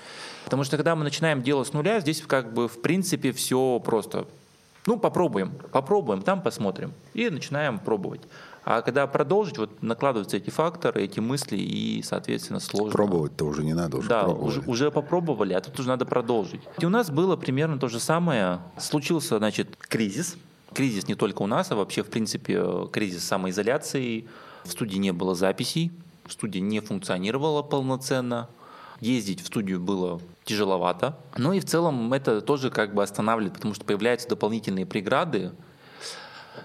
Потому 0.44 0.64
что 0.64 0.78
когда 0.78 0.96
мы 0.96 1.04
начинаем 1.04 1.42
дело 1.42 1.64
с 1.64 1.74
нуля, 1.74 2.00
здесь 2.02 2.22
как 2.22 2.54
бы 2.54 2.68
в 2.68 2.82
принципе 2.82 3.32
все 3.32 3.80
просто. 3.80 4.28
Ну, 4.88 4.98
попробуем, 4.98 5.54
попробуем, 5.72 6.22
там 6.22 6.42
посмотрим. 6.42 6.94
И 7.14 7.30
начинаем 7.30 7.78
пробовать. 7.80 8.22
А 8.64 8.82
когда 8.82 9.06
продолжить, 9.08 9.58
вот 9.58 9.82
накладываются 9.82 10.38
эти 10.38 10.50
факторы, 10.50 11.04
эти 11.04 11.20
мысли, 11.20 11.58
и, 11.58 12.02
соответственно, 12.04 12.60
сложно. 12.60 12.92
Пробовать-то 12.92 13.46
уже 13.46 13.64
не 13.64 13.74
надо, 13.74 13.98
уже 13.98 14.10
Да, 14.10 14.24
пробовали. 14.24 14.48
уже, 14.48 14.62
уже 14.62 14.92
попробовали, 14.92 15.54
а 15.54 15.62
тут 15.62 15.80
уже 15.80 15.88
надо 15.88 16.06
продолжить. 16.06 16.62
И 16.80 16.86
у 16.86 16.90
нас 16.90 17.10
было 17.10 17.36
примерно 17.36 17.80
то 17.80 17.88
же 17.88 18.00
самое. 18.00 18.60
Случился, 18.78 19.38
значит, 19.38 19.76
кризис. 19.78 20.36
Кризис 20.74 21.08
не 21.08 21.16
только 21.16 21.42
у 21.42 21.48
нас, 21.48 21.72
а 21.72 21.76
вообще, 21.76 22.04
в 22.04 22.08
принципе, 22.10 22.88
кризис 22.92 23.24
самоизоляции. 23.24 24.28
В 24.64 24.72
студии 24.72 24.98
не 24.98 25.12
было 25.12 25.34
записей, 25.36 25.92
студия 26.28 26.62
не 26.62 26.80
функционировала 26.80 27.62
полноценно. 27.64 28.48
Ездить 29.00 29.42
в 29.42 29.48
студию 29.48 29.80
было 29.80 30.22
тяжеловато. 30.44 31.18
Ну 31.38 31.54
и 31.54 31.60
в 31.60 31.66
целом 31.66 32.12
это 32.14 32.42
тоже 32.42 32.70
как 32.70 32.94
бы 32.94 33.04
останавливает, 33.04 33.54
потому 33.54 33.74
что 33.74 33.86
появляются 33.86 34.28
дополнительные 34.28 34.86
преграды, 34.86 35.52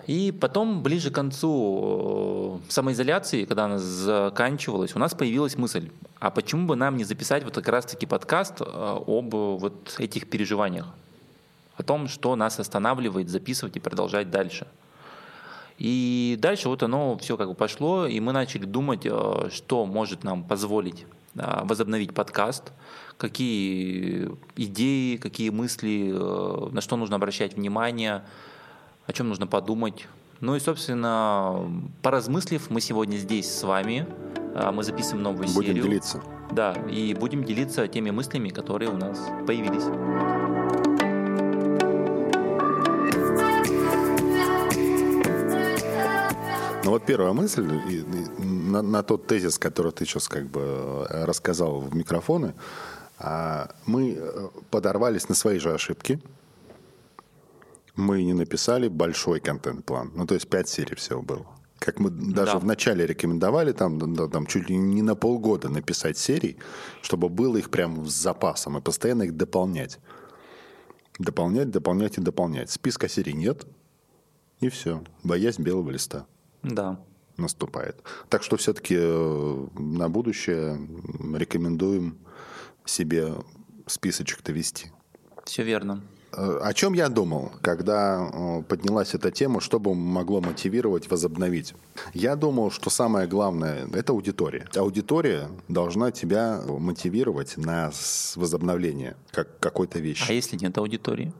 и 0.06 0.32
потом, 0.32 0.82
ближе 0.82 1.10
к 1.10 1.14
концу 1.14 2.60
э, 2.66 2.70
самоизоляции, 2.70 3.44
когда 3.44 3.64
она 3.64 3.78
заканчивалась, 3.78 4.94
у 4.96 4.98
нас 4.98 5.14
появилась 5.14 5.56
мысль, 5.56 5.90
а 6.18 6.30
почему 6.30 6.66
бы 6.66 6.76
нам 6.76 6.96
не 6.96 7.04
записать 7.04 7.44
вот 7.44 7.54
как 7.54 7.68
раз-таки 7.68 8.06
подкаст 8.06 8.60
э, 8.60 8.64
об 8.64 9.34
вот 9.34 9.96
этих 9.98 10.28
переживаниях, 10.28 10.86
о 11.76 11.82
том, 11.82 12.08
что 12.08 12.34
нас 12.36 12.58
останавливает 12.58 13.28
записывать 13.28 13.76
и 13.76 13.80
продолжать 13.80 14.30
дальше. 14.30 14.66
И 15.78 16.36
дальше 16.40 16.68
вот 16.68 16.82
оно 16.82 17.18
все 17.18 17.36
как 17.36 17.48
бы 17.48 17.54
пошло, 17.54 18.06
и 18.06 18.18
мы 18.20 18.32
начали 18.32 18.64
думать, 18.64 19.02
э, 19.04 19.48
что 19.52 19.86
может 19.86 20.24
нам 20.24 20.42
позволить 20.44 21.06
возобновить 21.36 22.14
подкаст, 22.14 22.72
какие 23.18 24.30
идеи, 24.56 25.16
какие 25.16 25.50
мысли, 25.50 26.10
э, 26.12 26.68
на 26.72 26.80
что 26.80 26.96
нужно 26.96 27.16
обращать 27.16 27.56
внимание, 27.56 28.24
о 29.06 29.12
чем 29.12 29.28
нужно 29.28 29.46
подумать. 29.46 30.06
Ну 30.40 30.54
и, 30.56 30.60
собственно, 30.60 31.70
поразмыслив, 32.02 32.68
мы 32.70 32.80
сегодня 32.80 33.16
здесь 33.16 33.50
с 33.50 33.62
вами. 33.62 34.06
А, 34.54 34.72
Мы 34.72 34.82
записываем 34.82 35.22
новую 35.22 35.48
Будем 35.48 35.68
серию. 35.68 35.84
делиться. 35.84 36.22
Да, 36.50 36.72
и 36.90 37.14
будем 37.14 37.44
делиться 37.44 37.86
теми 37.88 38.10
мыслями, 38.10 38.50
которые 38.50 38.90
у 38.90 38.96
нас 38.96 39.18
появились. 39.46 40.35
Ну 46.86 46.92
вот 46.92 47.04
первая 47.04 47.32
мысль 47.32 47.68
и- 47.90 47.96
и 47.98 48.44
на, 48.44 48.80
на 48.80 49.02
тот 49.02 49.26
тезис, 49.26 49.58
который 49.58 49.90
ты 49.90 50.04
сейчас 50.04 50.28
как 50.28 50.46
бы 50.46 50.60
э, 51.10 51.24
рассказал 51.24 51.80
в 51.80 51.96
микрофоны, 51.96 52.54
а, 53.18 53.74
мы 53.86 54.12
э, 54.16 54.48
подорвались 54.70 55.28
на 55.28 55.34
свои 55.34 55.58
же 55.58 55.74
ошибки. 55.74 56.20
Мы 57.96 58.22
не 58.22 58.34
написали 58.34 58.86
большой 58.86 59.40
контент-план. 59.40 60.12
Ну, 60.14 60.26
то 60.26 60.34
есть 60.34 60.48
пять 60.48 60.68
серий 60.68 60.94
всего 60.94 61.22
было. 61.22 61.44
Как 61.80 61.98
мы 61.98 62.08
даже 62.10 62.52
Да. 62.52 62.58
в 62.60 62.64
начале 62.64 63.04
рекомендовали, 63.04 63.72
там, 63.72 64.14
да, 64.14 64.28
там 64.28 64.46
чуть 64.46 64.70
ли 64.70 64.76
не 64.76 65.02
на 65.02 65.16
полгода 65.16 65.68
написать 65.68 66.16
серий, 66.16 66.56
чтобы 67.02 67.28
было 67.28 67.56
их 67.56 67.70
прям 67.70 68.06
с 68.06 68.12
запасом 68.14 68.78
и 68.78 68.80
постоянно 68.80 69.24
их 69.24 69.36
дополнять. 69.36 69.98
Дополнять, 71.18 71.68
дополнять 71.72 72.16
и 72.18 72.20
дополнять. 72.20 72.70
Списка 72.70 73.08
серий 73.08 73.32
нет, 73.32 73.66
и 74.60 74.68
все. 74.68 75.02
Боязнь 75.24 75.64
белого 75.64 75.90
листа 75.90 76.26
Да. 76.74 76.98
наступает. 77.36 78.02
Так 78.28 78.42
что 78.42 78.56
все-таки 78.56 78.96
на 79.78 80.08
будущее 80.08 80.78
рекомендуем 81.34 82.18
себе 82.84 83.34
списочек-то 83.86 84.52
вести. 84.52 84.90
Все 85.44 85.62
верно. 85.62 86.02
э, 86.32 86.58
о 86.62 86.72
чем 86.72 86.94
я 86.94 87.08
думал, 87.08 87.52
когда 87.62 88.28
э, 88.32 88.62
поднялась 88.62 89.14
эта 89.14 89.30
тема, 89.30 89.60
что 89.60 89.78
бы 89.78 89.94
могло 89.94 90.40
мотивировать 90.40 91.10
возобновить? 91.10 91.74
Я 92.14 92.36
думал, 92.36 92.70
что 92.70 92.90
самое 92.90 93.28
главное– 93.28 93.86
это 93.92 94.12
аудитория. 94.12 94.66
Аудитория 94.74 95.48
должна 95.68 96.10
тебя 96.10 96.62
мотивировать 96.66 97.56
на 97.56 97.90
возобновление 98.34 99.16
как 99.30 99.58
какой-то 99.60 99.98
вещи. 100.00 100.24
А 100.28 100.32
если 100.32 100.56
нет 100.56 100.76
аудитории? 100.78 101.32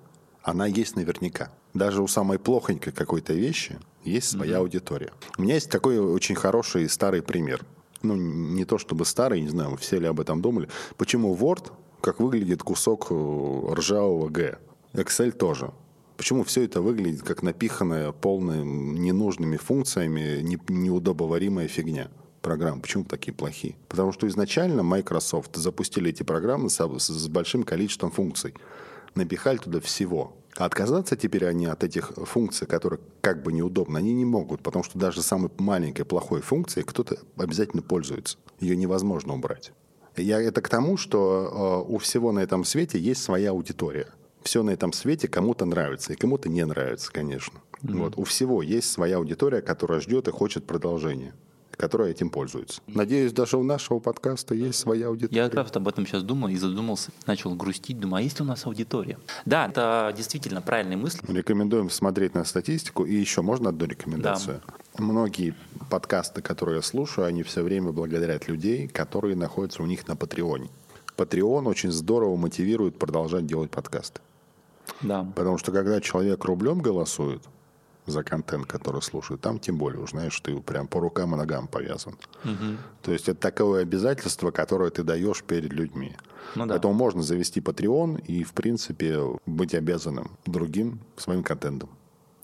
Она 0.46 0.66
есть 0.66 0.94
наверняка. 0.94 1.50
Даже 1.74 2.02
у 2.02 2.06
самой 2.06 2.38
плохонькой 2.38 2.92
какой-то 2.92 3.32
вещи 3.32 3.78
есть 4.04 4.28
своя 4.30 4.58
аудитория. 4.58 5.12
У 5.36 5.42
меня 5.42 5.54
есть 5.54 5.68
такой 5.70 5.98
очень 5.98 6.36
хороший 6.36 6.88
старый 6.88 7.20
пример. 7.20 7.64
Ну, 8.02 8.14
не 8.14 8.64
то 8.64 8.78
чтобы 8.78 9.04
старый, 9.04 9.40
не 9.40 9.48
знаю, 9.48 9.76
все 9.76 9.98
ли 9.98 10.06
об 10.06 10.20
этом 10.20 10.40
думали. 10.40 10.68
Почему 10.96 11.34
Word, 11.34 11.72
как 12.00 12.20
выглядит 12.20 12.62
кусок 12.62 13.08
э, 13.10 13.72
ржавого 13.74 14.28
Г? 14.28 14.58
Excel 14.92 15.32
тоже. 15.32 15.72
Почему 16.16 16.44
все 16.44 16.62
это 16.62 16.80
выглядит 16.80 17.22
как 17.22 17.42
напиханная, 17.42 18.12
полная 18.12 18.62
ненужными 18.62 19.56
функциями, 19.56 20.42
не- 20.42 20.60
неудобоваримая 20.68 21.66
фигня? 21.66 22.08
программ. 22.42 22.80
Почему 22.80 23.02
такие 23.02 23.32
плохие? 23.34 23.74
Потому 23.88 24.12
что 24.12 24.28
изначально 24.28 24.84
Microsoft 24.84 25.56
запустили 25.56 26.10
эти 26.10 26.22
программы 26.22 26.70
с- 26.70 26.98
с 27.08 27.26
большим 27.26 27.64
количеством 27.64 28.12
функций. 28.12 28.54
Напихали 29.16 29.56
туда 29.56 29.80
всего. 29.80 30.36
А 30.56 30.64
отказаться 30.64 31.16
теперь 31.16 31.44
они 31.46 31.66
от 31.66 31.84
этих 31.84 32.12
функций, 32.16 32.66
которые 32.66 33.00
как 33.20 33.42
бы 33.42 33.52
неудобны, 33.52 33.98
они 33.98 34.14
не 34.14 34.24
могут, 34.24 34.62
потому 34.62 34.84
что 34.84 34.98
даже 34.98 35.22
самой 35.22 35.50
маленькой 35.58 36.04
плохой 36.04 36.40
функцией 36.40 36.86
кто-то 36.86 37.18
обязательно 37.36 37.82
пользуется. 37.82 38.38
Ее 38.60 38.76
невозможно 38.76 39.34
убрать. 39.34 39.72
Я 40.16 40.40
это 40.40 40.62
к 40.62 40.68
тому, 40.68 40.96
что 40.96 41.84
э, 41.86 41.92
у 41.92 41.98
всего 41.98 42.32
на 42.32 42.38
этом 42.40 42.64
свете 42.64 42.98
есть 42.98 43.22
своя 43.22 43.50
аудитория. 43.50 44.08
Все 44.42 44.62
на 44.62 44.70
этом 44.70 44.92
свете 44.92 45.28
кому-то 45.28 45.66
нравится, 45.66 46.12
и 46.12 46.16
кому-то 46.16 46.48
не 46.48 46.64
нравится, 46.64 47.12
конечно. 47.12 47.60
Вот. 47.82 48.14
У 48.16 48.24
всего 48.24 48.62
есть 48.62 48.90
своя 48.90 49.16
аудитория, 49.16 49.60
которая 49.60 50.00
ждет 50.00 50.28
и 50.28 50.30
хочет 50.30 50.66
продолжения, 50.66 51.34
которая 51.76 52.10
этим 52.10 52.30
пользуется. 52.30 52.80
Надеюсь, 52.86 53.32
даже 53.32 53.56
у 53.56 53.62
нашего 53.62 53.98
подкаста 53.98 54.54
есть 54.54 54.78
своя 54.78 55.08
аудитория. 55.08 55.42
Я 55.42 55.48
как 55.48 55.54
раз 55.54 55.76
об 55.76 55.88
этом 55.88 56.06
сейчас 56.06 56.22
думал 56.22 56.48
и 56.48 56.56
задумался, 56.56 57.10
начал 57.26 57.54
грустить, 57.54 57.98
думаю, 57.98 58.20
а 58.20 58.22
есть 58.22 58.38
ли 58.38 58.44
у 58.44 58.48
нас 58.48 58.66
аудитория? 58.66 59.18
Да, 59.44 59.66
это 59.66 60.12
действительно 60.16 60.62
правильные 60.62 60.96
мысли. 60.96 61.20
Рекомендуем 61.30 61.90
смотреть 61.90 62.34
на 62.34 62.44
статистику. 62.44 63.04
И 63.04 63.14
еще 63.14 63.42
можно 63.42 63.70
одну 63.70 63.86
рекомендацию? 63.86 64.60
Многие 64.98 65.54
подкасты, 65.90 66.40
которые 66.40 66.76
я 66.76 66.82
слушаю, 66.82 67.26
они 67.26 67.42
все 67.42 67.62
время 67.62 67.92
благодарят 67.92 68.48
людей, 68.48 68.88
которые 68.88 69.36
находятся 69.36 69.82
у 69.82 69.86
них 69.86 70.08
на 70.08 70.16
Патреоне. 70.16 70.68
Патреон 71.16 71.66
очень 71.66 71.92
здорово 71.92 72.36
мотивирует 72.36 72.98
продолжать 72.98 73.46
делать 73.46 73.70
подкасты. 73.70 74.20
Да. 75.02 75.26
Потому 75.34 75.58
что 75.58 75.72
когда 75.72 76.00
человек 76.00 76.44
рублем 76.44 76.80
голосует 76.80 77.42
за 78.06 78.22
контент, 78.22 78.66
который 78.66 79.02
слушает, 79.02 79.40
там 79.40 79.58
тем 79.58 79.78
более, 79.78 80.00
уж 80.02 80.10
знаешь, 80.10 80.38
ты 80.40 80.56
прям 80.60 80.86
по 80.86 81.00
рукам 81.00 81.34
и 81.34 81.38
ногам 81.38 81.66
повязан. 81.68 82.16
То 83.02 83.12
есть 83.12 83.28
это 83.28 83.40
такое 83.40 83.82
обязательство, 83.82 84.50
которое 84.50 84.90
ты 84.90 85.02
даешь 85.02 85.42
перед 85.42 85.72
людьми. 85.72 86.16
Ну 86.54 86.66
да. 86.66 86.74
Поэтому 86.74 86.94
можно 86.94 87.22
завести 87.22 87.60
Patreon 87.60 88.20
и, 88.24 88.44
в 88.44 88.52
принципе, 88.52 89.18
быть 89.46 89.74
обязанным 89.74 90.30
другим 90.46 91.00
своим 91.16 91.42
контентом. 91.42 91.90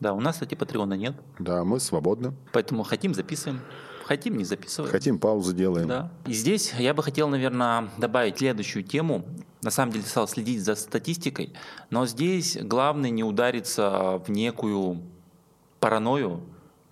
Да, 0.00 0.12
у 0.14 0.20
нас, 0.20 0.34
кстати, 0.34 0.56
Патреона 0.56 0.94
нет, 0.94 1.14
Да, 1.38 1.62
мы 1.62 1.78
свободны. 1.78 2.34
поэтому 2.52 2.82
хотим 2.82 3.14
записываем, 3.14 3.60
хотим 4.04 4.36
не 4.36 4.42
записываем. 4.44 4.90
Хотим, 4.90 5.20
паузу 5.20 5.52
делаем. 5.52 5.86
Да. 5.86 6.10
И 6.26 6.32
здесь 6.32 6.74
я 6.76 6.92
бы 6.92 7.04
хотел, 7.04 7.28
наверное, 7.28 7.88
добавить 7.98 8.38
следующую 8.38 8.82
тему. 8.82 9.24
На 9.62 9.70
самом 9.70 9.92
деле 9.92 10.04
стал 10.04 10.26
следить 10.26 10.64
за 10.64 10.74
статистикой, 10.74 11.52
но 11.90 12.04
здесь 12.06 12.58
главное 12.60 13.10
не 13.10 13.22
удариться 13.22 14.20
в 14.26 14.28
некую 14.28 15.00
паранойю, 15.82 16.40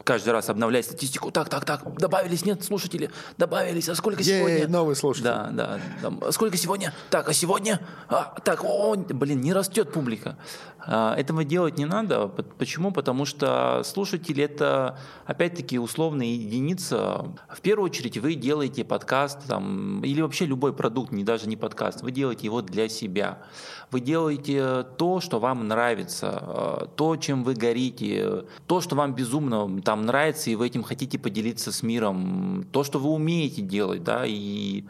каждый 0.03 0.31
раз 0.31 0.50
обновлять 0.50 0.85
статистику. 0.85 1.31
Так, 1.31 1.48
так, 1.48 1.64
так, 1.64 1.96
добавились, 1.96 2.44
нет, 2.44 2.64
слушатели, 2.64 3.09
добавились, 3.38 3.88
а 3.88 3.94
сколько 3.94 4.20
Ей, 4.20 4.40
сегодня? 4.40 4.68
новый 4.68 4.96
слушатель. 4.96 5.26
Да, 5.26 5.48
да. 5.53 5.81
там, 6.03 6.20
а 6.26 6.33
сколько 6.33 6.57
сегодня? 6.57 6.92
Так, 7.09 7.29
а 7.29 7.33
сегодня? 7.33 7.81
А, 8.09 8.35
так, 8.44 8.64
о, 8.64 8.96
блин, 8.96 9.40
не 9.40 9.53
растет 9.53 9.92
публика. 9.92 10.37
А, 10.86 11.14
этого 11.16 11.44
делать 11.44 11.78
не 11.78 11.84
надо. 11.84 12.28
Почему? 12.28 12.92
Потому 12.92 13.24
что 13.24 13.82
слушатели 13.84 14.44
это, 14.44 14.98
опять-таки, 15.26 15.78
условная 15.78 16.26
единица. 16.26 17.26
В 17.48 17.60
первую 17.60 17.86
очередь 17.86 18.18
вы 18.18 18.34
делаете 18.34 18.84
подкаст 18.84 19.46
там, 19.46 20.02
или 20.02 20.20
вообще 20.20 20.46
любой 20.46 20.72
продукт, 20.72 21.12
не 21.12 21.24
даже 21.24 21.48
не 21.48 21.56
подкаст, 21.56 22.02
вы 22.02 22.12
делаете 22.12 22.46
его 22.46 22.62
для 22.62 22.88
себя. 22.88 23.38
Вы 23.90 24.00
делаете 24.00 24.84
то, 24.96 25.20
что 25.20 25.40
вам 25.40 25.66
нравится, 25.66 26.42
э, 26.42 26.86
то, 26.96 27.16
чем 27.16 27.44
вы 27.44 27.54
горите, 27.54 28.44
то, 28.66 28.80
что 28.80 28.96
вам 28.96 29.14
безумно 29.14 29.80
там 29.82 30.06
нравится, 30.06 30.50
и 30.50 30.54
вы 30.54 30.66
этим 30.66 30.82
хотите 30.82 31.18
поделиться 31.18 31.72
с 31.72 31.82
миром, 31.82 32.66
то, 32.72 32.84
что 32.84 32.98
вы 32.98 33.10
умеете 33.10 33.62
делать, 33.62 34.04
да, 34.04 34.22
и 34.26 34.84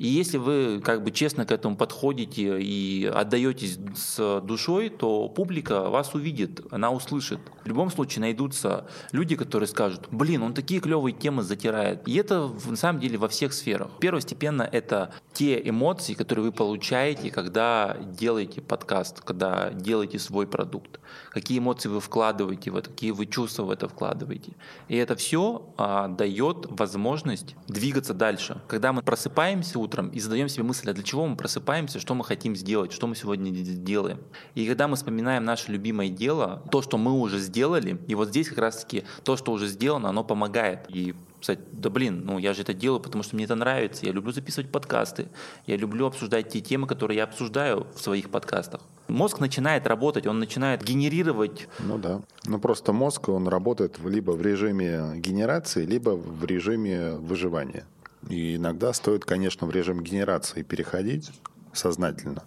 и 0.00 0.06
если 0.06 0.38
вы 0.38 0.80
как 0.82 1.04
бы 1.04 1.10
честно 1.10 1.44
к 1.44 1.52
этому 1.52 1.76
подходите 1.76 2.58
и 2.58 3.04
отдаетесь 3.04 3.78
с 3.94 4.40
душой, 4.40 4.88
то 4.88 5.28
публика 5.28 5.90
вас 5.90 6.14
увидит, 6.14 6.62
она 6.70 6.90
услышит. 6.90 7.38
В 7.62 7.66
любом 7.68 7.90
случае 7.90 8.22
найдутся 8.22 8.86
люди, 9.12 9.36
которые 9.36 9.66
скажут, 9.68 10.08
блин, 10.10 10.42
он 10.42 10.54
такие 10.54 10.80
клевые 10.80 11.12
темы 11.12 11.42
затирает. 11.42 12.08
И 12.08 12.16
это 12.16 12.50
на 12.64 12.76
самом 12.76 12.98
деле 12.98 13.18
во 13.18 13.28
всех 13.28 13.52
сферах. 13.52 13.90
Первостепенно 14.00 14.62
это 14.62 15.12
те 15.34 15.60
эмоции, 15.68 16.14
которые 16.14 16.46
вы 16.46 16.52
получаете, 16.52 17.30
когда 17.30 17.98
делаете 18.00 18.62
подкаст, 18.62 19.20
когда 19.20 19.68
делаете 19.68 20.18
свой 20.18 20.46
продукт. 20.46 20.98
Какие 21.28 21.58
эмоции 21.58 21.90
вы 21.90 22.00
вкладываете 22.00 22.70
в 22.70 22.76
это, 22.76 22.88
какие 22.88 23.10
вы 23.10 23.26
чувства 23.26 23.64
в 23.64 23.70
это 23.70 23.86
вкладываете. 23.86 24.52
И 24.88 24.96
это 24.96 25.14
все 25.14 25.74
дает 25.76 26.68
возможность 26.70 27.54
двигаться 27.68 28.14
дальше. 28.14 28.62
Когда 28.66 28.94
мы 28.94 29.02
просыпаемся 29.02 29.78
утром 29.78 29.89
и 30.12 30.20
задаем 30.20 30.48
себе 30.48 30.64
мысль, 30.64 30.90
а 30.90 30.92
для 30.92 31.02
чего 31.02 31.26
мы 31.26 31.36
просыпаемся, 31.36 32.00
что 32.00 32.14
мы 32.14 32.24
хотим 32.24 32.56
сделать, 32.56 32.92
что 32.92 33.06
мы 33.06 33.14
сегодня 33.14 33.50
делаем. 33.50 34.18
И 34.54 34.66
когда 34.66 34.88
мы 34.88 34.96
вспоминаем 34.96 35.44
наше 35.44 35.72
любимое 35.72 36.08
дело, 36.08 36.62
то, 36.70 36.82
что 36.82 36.98
мы 36.98 37.12
уже 37.12 37.38
сделали, 37.38 38.00
и 38.06 38.14
вот 38.14 38.28
здесь 38.28 38.48
как 38.48 38.58
раз-таки 38.58 39.04
то, 39.24 39.36
что 39.36 39.52
уже 39.52 39.66
сделано, 39.66 40.08
оно 40.08 40.24
помогает. 40.24 40.86
И 40.88 41.14
сказать, 41.40 41.60
да 41.72 41.90
блин, 41.90 42.22
ну 42.24 42.38
я 42.38 42.54
же 42.54 42.62
это 42.62 42.74
делаю, 42.74 43.00
потому 43.00 43.22
что 43.22 43.36
мне 43.36 43.44
это 43.44 43.54
нравится, 43.54 44.06
я 44.06 44.12
люблю 44.12 44.32
записывать 44.32 44.70
подкасты, 44.70 45.28
я 45.66 45.76
люблю 45.76 46.06
обсуждать 46.06 46.50
те 46.50 46.60
темы, 46.60 46.86
которые 46.86 47.18
я 47.18 47.24
обсуждаю 47.24 47.86
в 47.94 48.00
своих 48.00 48.30
подкастах. 48.30 48.82
Мозг 49.08 49.40
начинает 49.40 49.86
работать, 49.86 50.26
он 50.26 50.38
начинает 50.38 50.82
генерировать 50.84 51.68
Ну 51.80 51.98
да. 51.98 52.20
Ну 52.44 52.58
просто 52.58 52.92
мозг, 52.92 53.28
он 53.28 53.48
работает 53.48 53.98
либо 54.04 54.32
в 54.32 54.42
режиме 54.42 55.12
генерации, 55.16 55.84
либо 55.84 56.10
в 56.10 56.44
режиме 56.44 57.16
выживания. 57.16 57.84
И 58.28 58.56
иногда 58.56 58.92
стоит, 58.92 59.24
конечно, 59.24 59.66
в 59.66 59.70
режим 59.70 60.02
генерации 60.02 60.62
переходить 60.62 61.30
сознательно, 61.72 62.42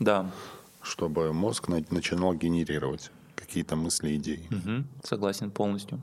Да, 0.00 0.30
чтобы 0.82 1.32
мозг 1.32 1.68
на- 1.68 1.84
начинал 1.90 2.34
генерировать 2.34 3.10
какие-то 3.36 3.76
мысли, 3.76 4.16
идеи. 4.16 4.46
Мгм. 4.50 4.86
согласен 5.04 5.50
полностью. 5.50 6.00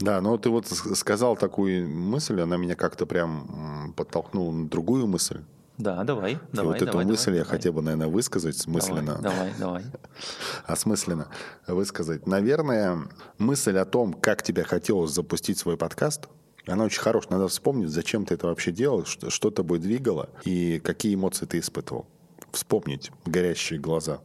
Да, 0.00 0.20
но 0.20 0.36
ты 0.38 0.50
вот 0.50 0.66
сказал 0.68 1.36
такую 1.36 1.88
мысль, 1.88 2.40
она 2.40 2.56
меня 2.56 2.74
как-то 2.74 3.06
прям 3.06 3.92
подтолкнула 3.96 4.52
на 4.52 4.68
другую 4.68 5.06
мысль. 5.06 5.40
Да, 5.78 6.04
давай, 6.04 6.34
И 6.34 6.38
давай. 6.52 6.66
вот 6.74 6.76
эту 6.76 6.86
давай, 6.92 7.06
мысль 7.06 7.26
давай, 7.26 7.38
я 7.38 7.44
давай. 7.44 7.56
хотел 7.58 7.72
бы, 7.72 7.82
наверное, 7.82 8.08
высказать 8.08 8.66
мысленно. 8.66 9.18
Давай, 9.22 9.52
давай, 9.58 9.82
давай. 9.82 9.84
осмысленно 10.66 11.28
высказать. 11.66 12.26
Наверное, 12.26 12.98
мысль 13.38 13.76
о 13.78 13.84
том, 13.84 14.12
как 14.12 14.42
тебе 14.42 14.64
хотелось 14.64 15.12
запустить 15.12 15.58
свой 15.58 15.76
подкаст, 15.76 16.28
она 16.66 16.84
очень 16.84 17.00
хорошая. 17.00 17.32
Надо 17.32 17.48
вспомнить, 17.48 17.90
зачем 17.90 18.24
ты 18.24 18.34
это 18.34 18.46
вообще 18.46 18.72
делал, 18.72 19.04
что, 19.04 19.30
что 19.30 19.50
тобой 19.50 19.78
двигало 19.78 20.30
и 20.44 20.80
какие 20.82 21.14
эмоции 21.14 21.46
ты 21.46 21.58
испытывал. 21.58 22.06
Вспомнить 22.52 23.10
горящие 23.24 23.78
глаза. 23.78 24.20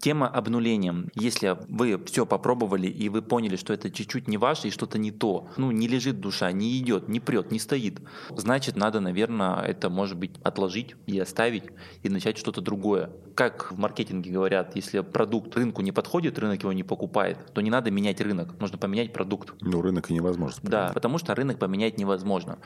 Тема 0.00 0.28
обнуления. 0.28 0.94
Если 1.14 1.56
вы 1.68 2.02
все 2.04 2.24
попробовали 2.24 2.86
и 2.86 3.08
вы 3.08 3.20
поняли, 3.20 3.56
что 3.56 3.72
это 3.72 3.90
чуть-чуть 3.90 4.28
не 4.28 4.36
ваше 4.36 4.68
и 4.68 4.70
что-то 4.70 4.98
не 4.98 5.10
то, 5.10 5.48
ну 5.56 5.70
не 5.72 5.88
лежит 5.88 6.20
душа, 6.20 6.52
не 6.52 6.78
идет, 6.78 7.08
не 7.08 7.18
прет, 7.18 7.50
не 7.50 7.58
стоит, 7.58 8.00
значит 8.30 8.76
надо, 8.76 9.00
наверное, 9.00 9.60
это 9.62 9.90
может 9.90 10.16
быть 10.16 10.32
отложить 10.44 10.94
и 11.06 11.18
оставить 11.18 11.64
и 12.02 12.08
начать 12.08 12.38
что-то 12.38 12.60
другое. 12.60 13.10
Как 13.34 13.72
в 13.72 13.78
маркетинге 13.78 14.30
говорят, 14.30 14.76
если 14.76 15.00
продукт 15.00 15.56
рынку 15.56 15.82
не 15.82 15.92
подходит, 15.92 16.38
рынок 16.38 16.62
его 16.62 16.72
не 16.72 16.84
покупает, 16.84 17.38
то 17.52 17.60
не 17.60 17.70
надо 17.70 17.90
менять 17.90 18.20
рынок, 18.20 18.58
нужно 18.60 18.78
поменять 18.78 19.12
продукт. 19.12 19.54
Ну, 19.60 19.82
рынок 19.82 20.10
и 20.10 20.14
невозможно. 20.14 20.60
Да, 20.62 20.90
потому 20.94 21.18
что 21.18 21.34
рынок 21.34 21.58
поменять 21.58 21.98
невозможно. 21.98 22.58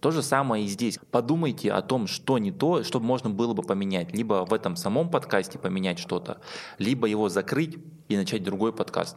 То 0.00 0.10
же 0.10 0.22
самое 0.22 0.64
и 0.64 0.68
здесь. 0.68 0.98
Подумайте 1.10 1.72
о 1.72 1.82
том, 1.82 2.06
что 2.06 2.38
не 2.38 2.52
то, 2.52 2.82
что 2.82 3.00
можно 3.00 3.30
было 3.30 3.54
бы 3.54 3.62
поменять. 3.62 4.12
Либо 4.14 4.44
в 4.44 4.52
этом 4.52 4.76
самом 4.76 5.10
подкасте 5.10 5.58
поменять 5.58 5.98
что-то, 5.98 6.40
либо 6.80 7.06
его 7.06 7.28
закрыть 7.28 7.78
и 8.08 8.16
начать 8.16 8.42
другой 8.42 8.72
подкаст. 8.72 9.16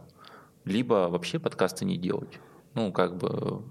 Либо 0.66 1.08
вообще 1.10 1.40
подкасты 1.40 1.86
не 1.86 1.98
делать. 1.98 2.40
Ну, 2.76 2.92
как 2.92 3.18
бы 3.18 3.62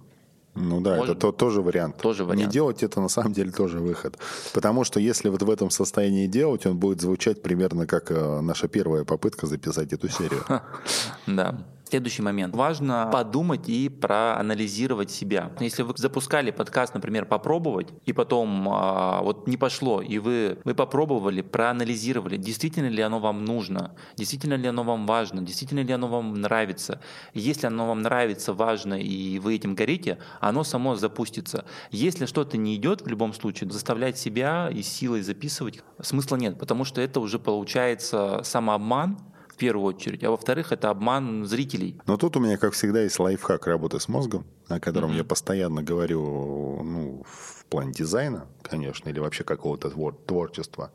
Ну 0.55 0.81
да, 0.83 0.97
Может- 0.97 1.17
это 1.17 1.21
то- 1.21 1.33
тоже 1.33 1.63
вариант. 1.63 1.97
Тоже 1.97 2.25
Не 2.25 2.29
вариант. 2.29 2.53
делать 2.53 2.83
это 2.83 3.01
на 3.01 3.09
самом 3.09 3.33
деле 3.33 3.51
тоже 3.53 3.79
выход. 3.79 4.19
Потому 4.53 4.85
что 4.85 5.01
если 5.01 5.31
вот 5.31 5.43
в 5.43 5.49
этом 5.51 5.71
состоянии 5.71 6.27
делать, 6.27 6.67
он 6.67 6.77
будет 6.79 7.01
звучать 7.01 7.41
примерно 7.43 7.87
как 7.87 8.11
э, 8.11 8.41
наша 8.43 8.69
первая 8.69 9.05
попытка 9.05 9.47
записать 9.47 9.93
эту 9.95 10.09
серию. 10.09 10.45
Да. 11.27 11.65
Следующий 11.93 12.23
момент. 12.23 12.57
Важно 12.57 13.11
подумать 13.13 13.69
и 13.69 13.91
проанализировать 13.91 15.11
себя. 15.11 15.53
Если 15.61 15.83
вы 15.83 15.93
запускали 15.95 16.51
подкаст, 16.51 16.95
например, 16.95 17.27
попробовать, 17.27 17.89
и 18.07 18.15
потом 18.15 18.67
а, 18.71 19.21
вот 19.21 19.47
не 19.47 19.59
пошло, 19.59 20.01
и 20.01 20.17
вы, 20.17 20.59
вы 20.65 20.75
попробовали, 20.75 21.43
проанализировали, 21.43 22.39
действительно 22.39 22.89
ли 22.89 23.03
оно 23.03 23.21
вам 23.21 23.45
нужно, 23.45 23.95
действительно 24.17 24.55
ли 24.55 24.69
оно 24.69 24.85
вам 24.85 25.05
важно, 25.05 25.43
действительно 25.43 25.81
ли 25.81 25.93
оно 25.93 26.09
вам 26.09 26.33
нравится. 26.33 27.03
Если 27.35 27.67
оно 27.67 27.87
вам 27.87 28.01
нравится, 28.01 28.55
важно, 28.55 28.95
и 28.95 29.39
вы 29.39 29.57
этим 29.57 29.75
горите, 29.75 30.17
оно 30.41 30.65
само 30.65 30.97
запустится. 30.97 31.67
Если 31.91 32.25
что-то 32.25 32.57
не 32.57 32.75
идет, 32.77 33.03
в 33.03 33.07
любом 33.07 33.35
случае, 33.35 33.71
заставлять 33.71 34.17
себя 34.17 34.71
и 34.73 34.81
силой 34.81 35.21
записывать 35.21 35.81
смысла 36.01 36.37
нет, 36.37 36.59
потому 36.59 36.87
что 36.87 37.03
это 37.03 37.21
уже 37.21 37.39
получается 37.39 38.41
самообман, 38.45 39.19
первую 39.63 39.95
очередь, 39.95 40.25
а 40.25 40.31
во-вторых, 40.31 40.73
это 40.73 40.91
обман 40.91 41.45
зрителей. 41.45 42.01
Но 42.07 42.17
тут 42.17 42.37
у 42.37 42.41
меня, 42.41 42.57
как 42.57 42.73
всегда, 42.73 43.03
есть 43.03 43.21
лайфхак 43.21 43.69
работы 43.69 44.01
с 44.01 44.09
мозгом, 44.09 44.45
о 44.67 44.81
котором 44.81 45.13
я 45.13 45.23
постоянно 45.23 45.85
говорю 45.85 46.83
ну, 46.83 47.23
в 47.25 47.65
плане 47.67 47.93
дизайна, 47.93 48.49
конечно, 48.63 49.09
или 49.09 49.21
вообще 49.21 49.45
какого-то 49.45 49.89
твор- 49.89 50.19
творчества. 50.27 50.91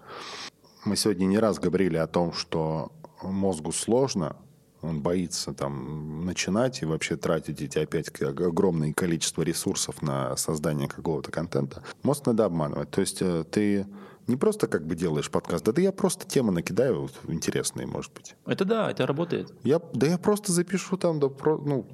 Мы 0.84 0.98
сегодня 0.98 1.28
не 1.28 1.40
раз 1.40 1.60
говорили 1.60 1.96
о 1.96 2.08
том, 2.08 2.34
что 2.34 2.92
мозгу 3.22 3.72
сложно, 3.72 4.36
он 4.82 5.02
боится 5.02 5.54
там 5.54 6.26
начинать 6.26 6.82
и 6.82 6.86
вообще 6.86 7.16
тратить 7.16 7.62
эти 7.62 7.80
опять 7.80 8.22
огромное 8.22 8.92
количество 8.92 9.44
ресурсов 9.44 10.02
на 10.02 10.36
создание 10.36 10.90
какого-то 10.90 11.32
контента. 11.32 11.84
Мозг 12.04 12.26
надо 12.26 12.44
обманывать. 12.44 12.92
То 12.92 13.00
есть 13.00 13.22
э, 13.22 13.46
ты 13.50 13.88
не 14.28 14.36
просто 14.36 14.68
как 14.68 14.86
бы 14.86 14.96
делаешь 14.96 15.32
подкаст, 15.32 15.64
да, 15.64 15.72
да 15.72 15.82
я 15.82 15.92
просто 15.92 16.28
темы 16.28 16.52
накидаю 16.52 17.04
вот, 17.04 17.14
интересные, 17.28 17.88
может 17.88 18.14
быть. 18.14 18.36
Это 18.46 18.66
да, 18.66 18.92
это 18.92 19.06
работает. 19.08 19.54
Я, 19.64 19.80
да 19.94 20.08
я 20.08 20.18
просто 20.18 20.52
запишу 20.52 20.98
там, 20.98 21.20
да, 21.20 21.30
про- 21.30 21.58
ну, 21.58 21.88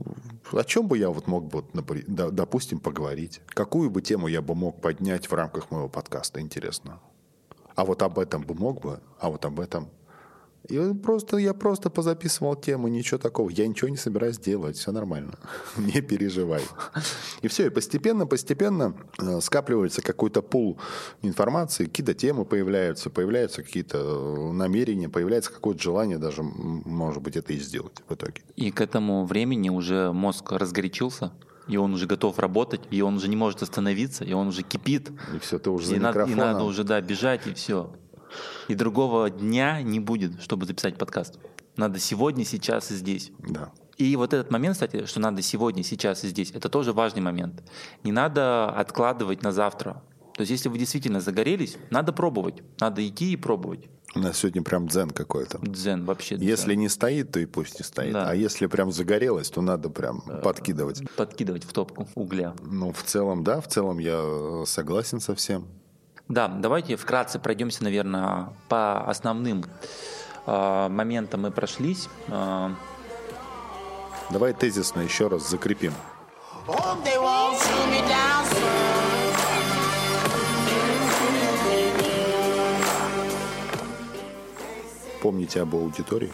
о 0.51 0.63
чем 0.63 0.87
бы 0.87 0.97
я 0.97 1.09
вот 1.09 1.27
мог 1.27 1.45
бы, 1.47 1.63
да, 2.07 2.29
допустим, 2.29 2.79
поговорить. 2.79 3.41
Какую 3.47 3.89
бы 3.89 4.01
тему 4.01 4.27
я 4.27 4.41
бы 4.41 4.55
мог 4.55 4.81
поднять 4.81 5.29
в 5.29 5.33
рамках 5.33 5.71
моего 5.71 5.89
подкаста, 5.89 6.41
интересно. 6.41 6.99
А 7.75 7.85
вот 7.85 8.01
об 8.01 8.19
этом 8.19 8.43
бы 8.43 8.53
мог 8.53 8.81
бы, 8.81 8.99
а 9.19 9.29
вот 9.29 9.45
об 9.45 9.59
этом. 9.59 9.89
И 10.69 10.93
просто, 10.93 11.37
я 11.37 11.53
просто 11.53 11.89
позаписывал 11.89 12.55
тему, 12.55 12.87
ничего 12.87 13.17
такого. 13.17 13.49
Я 13.49 13.67
ничего 13.67 13.89
не 13.89 13.97
собираюсь 13.97 14.37
делать, 14.37 14.77
все 14.77 14.91
нормально. 14.91 15.33
Не 15.77 16.01
переживай. 16.01 16.61
И 17.41 17.47
все, 17.49 17.67
и 17.67 17.69
постепенно, 17.69 18.25
постепенно 18.25 18.95
э, 19.19 19.41
скапливается 19.41 20.01
какой-то 20.01 20.41
пул 20.41 20.79
информации, 21.21 21.85
какие-то 21.85 22.13
темы 22.13 22.45
появляются, 22.45 23.09
появляются 23.09 23.61
какие-то 23.61 23.97
э, 23.97 24.51
намерения, 24.53 25.09
появляется 25.09 25.51
какое-то 25.51 25.81
желание 25.81 26.17
даже, 26.17 26.43
может 26.43 27.21
быть, 27.21 27.35
это 27.35 27.51
и 27.51 27.59
сделать 27.59 28.01
в 28.07 28.13
итоге. 28.13 28.41
И 28.55 28.71
к 28.71 28.79
этому 28.79 29.25
времени 29.25 29.69
уже 29.69 30.13
мозг 30.13 30.51
разгорячился, 30.53 31.33
и 31.67 31.75
он 31.75 31.93
уже 31.93 32.07
готов 32.07 32.39
работать, 32.39 32.81
и 32.89 33.01
он 33.01 33.15
уже 33.15 33.27
не 33.27 33.35
может 33.35 33.61
остановиться, 33.61 34.23
и 34.23 34.31
он 34.31 34.47
уже 34.47 34.63
кипит. 34.63 35.11
И 35.35 35.39
все, 35.39 35.59
ты 35.59 35.69
уже 35.69 35.87
за 35.87 35.95
И 35.95 35.99
надо, 35.99 36.23
и 36.23 36.35
надо 36.35 36.63
уже, 36.63 36.85
да, 36.85 37.01
бежать, 37.01 37.47
и 37.47 37.53
все. 37.53 37.93
И 38.67 38.75
другого 38.75 39.29
дня 39.29 39.81
не 39.81 39.99
будет, 39.99 40.41
чтобы 40.41 40.65
записать 40.65 40.97
подкаст. 40.97 41.39
Надо 41.75 41.99
сегодня, 41.99 42.45
сейчас 42.45 42.91
и 42.91 42.95
здесь. 42.95 43.31
Да. 43.39 43.71
И 43.97 44.15
вот 44.15 44.33
этот 44.33 44.51
момент, 44.51 44.75
кстати, 44.75 45.05
что 45.05 45.19
надо 45.19 45.41
сегодня, 45.41 45.83
сейчас 45.83 46.23
и 46.23 46.27
здесь, 46.27 46.51
это 46.51 46.69
тоже 46.69 46.93
важный 46.93 47.21
момент. 47.21 47.63
Не 48.03 48.11
надо 48.11 48.69
откладывать 48.69 49.43
на 49.43 49.51
завтра. 49.51 50.01
То 50.35 50.41
есть, 50.41 50.51
если 50.51 50.69
вы 50.69 50.79
действительно 50.79 51.19
загорелись, 51.19 51.77
надо 51.91 52.11
пробовать. 52.11 52.63
Надо 52.79 53.07
идти 53.07 53.33
и 53.33 53.37
пробовать. 53.37 53.87
У 54.15 54.19
нас 54.19 54.37
сегодня 54.37 54.61
прям 54.61 54.87
дзен 54.87 55.09
какой-то. 55.09 55.59
Дзен 55.61 56.05
вообще. 56.05 56.35
дзен. 56.35 56.47
Если 56.47 56.75
не 56.75 56.89
стоит, 56.89 57.31
то 57.31 57.39
и 57.39 57.45
пусть 57.45 57.79
не 57.79 57.85
стоит. 57.85 58.13
Да. 58.13 58.29
А 58.29 58.35
если 58.35 58.67
прям 58.67 58.91
загорелось, 58.91 59.49
то 59.49 59.61
надо 59.61 59.89
прям 59.89 60.21
подкидывать. 60.43 61.01
Подкидывать 61.15 61.63
в 61.63 61.73
топку 61.73 62.07
угля. 62.15 62.55
Ну, 62.63 62.91
в 62.91 63.03
целом, 63.03 63.43
да, 63.43 63.59
в 63.61 63.67
целом 63.67 63.99
я 63.99 64.19
э, 64.21 64.63
согласен 64.67 65.19
со 65.19 65.33
всем. 65.33 65.67
Да, 66.29 66.47
давайте 66.47 66.95
вкратце 66.95 67.37
пройдемся, 67.39 67.83
наверное, 67.83 68.49
по 68.69 69.01
основным 69.09 69.65
э, 70.45 70.87
моментам 70.89 71.41
мы 71.41 71.51
прошлись. 71.51 72.07
Э, 72.27 72.69
Давай 74.29 74.53
тезисно 74.53 75.01
еще 75.01 75.27
раз 75.27 75.49
закрепим. 75.49 75.93
Hope 76.65 77.03
they 77.03 77.17
won't 77.19 77.57
shoot 77.59 77.89
me 77.91 77.99
down 78.07 78.45
soon. 78.51 79.83
Помните 85.21 85.61
об 85.61 85.75
аудитории, 85.75 86.31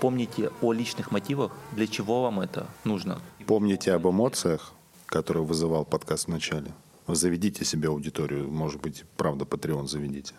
помните 0.00 0.50
о 0.60 0.72
личных 0.72 1.10
мотивах, 1.10 1.52
для 1.72 1.86
чего 1.86 2.22
вам 2.22 2.40
это 2.40 2.66
нужно. 2.84 3.20
помните 3.46 3.92
об 3.94 4.06
эмоциях, 4.06 4.72
которые 5.06 5.44
вызывал 5.44 5.84
подкаст 5.86 6.26
в 6.26 6.28
начале. 6.28 6.72
Заведите 7.08 7.64
себе 7.64 7.88
аудиторию, 7.88 8.50
может 8.50 8.80
быть, 8.80 9.04
правда, 9.16 9.44
Patreon 9.44 9.86
заведите. 9.86 10.34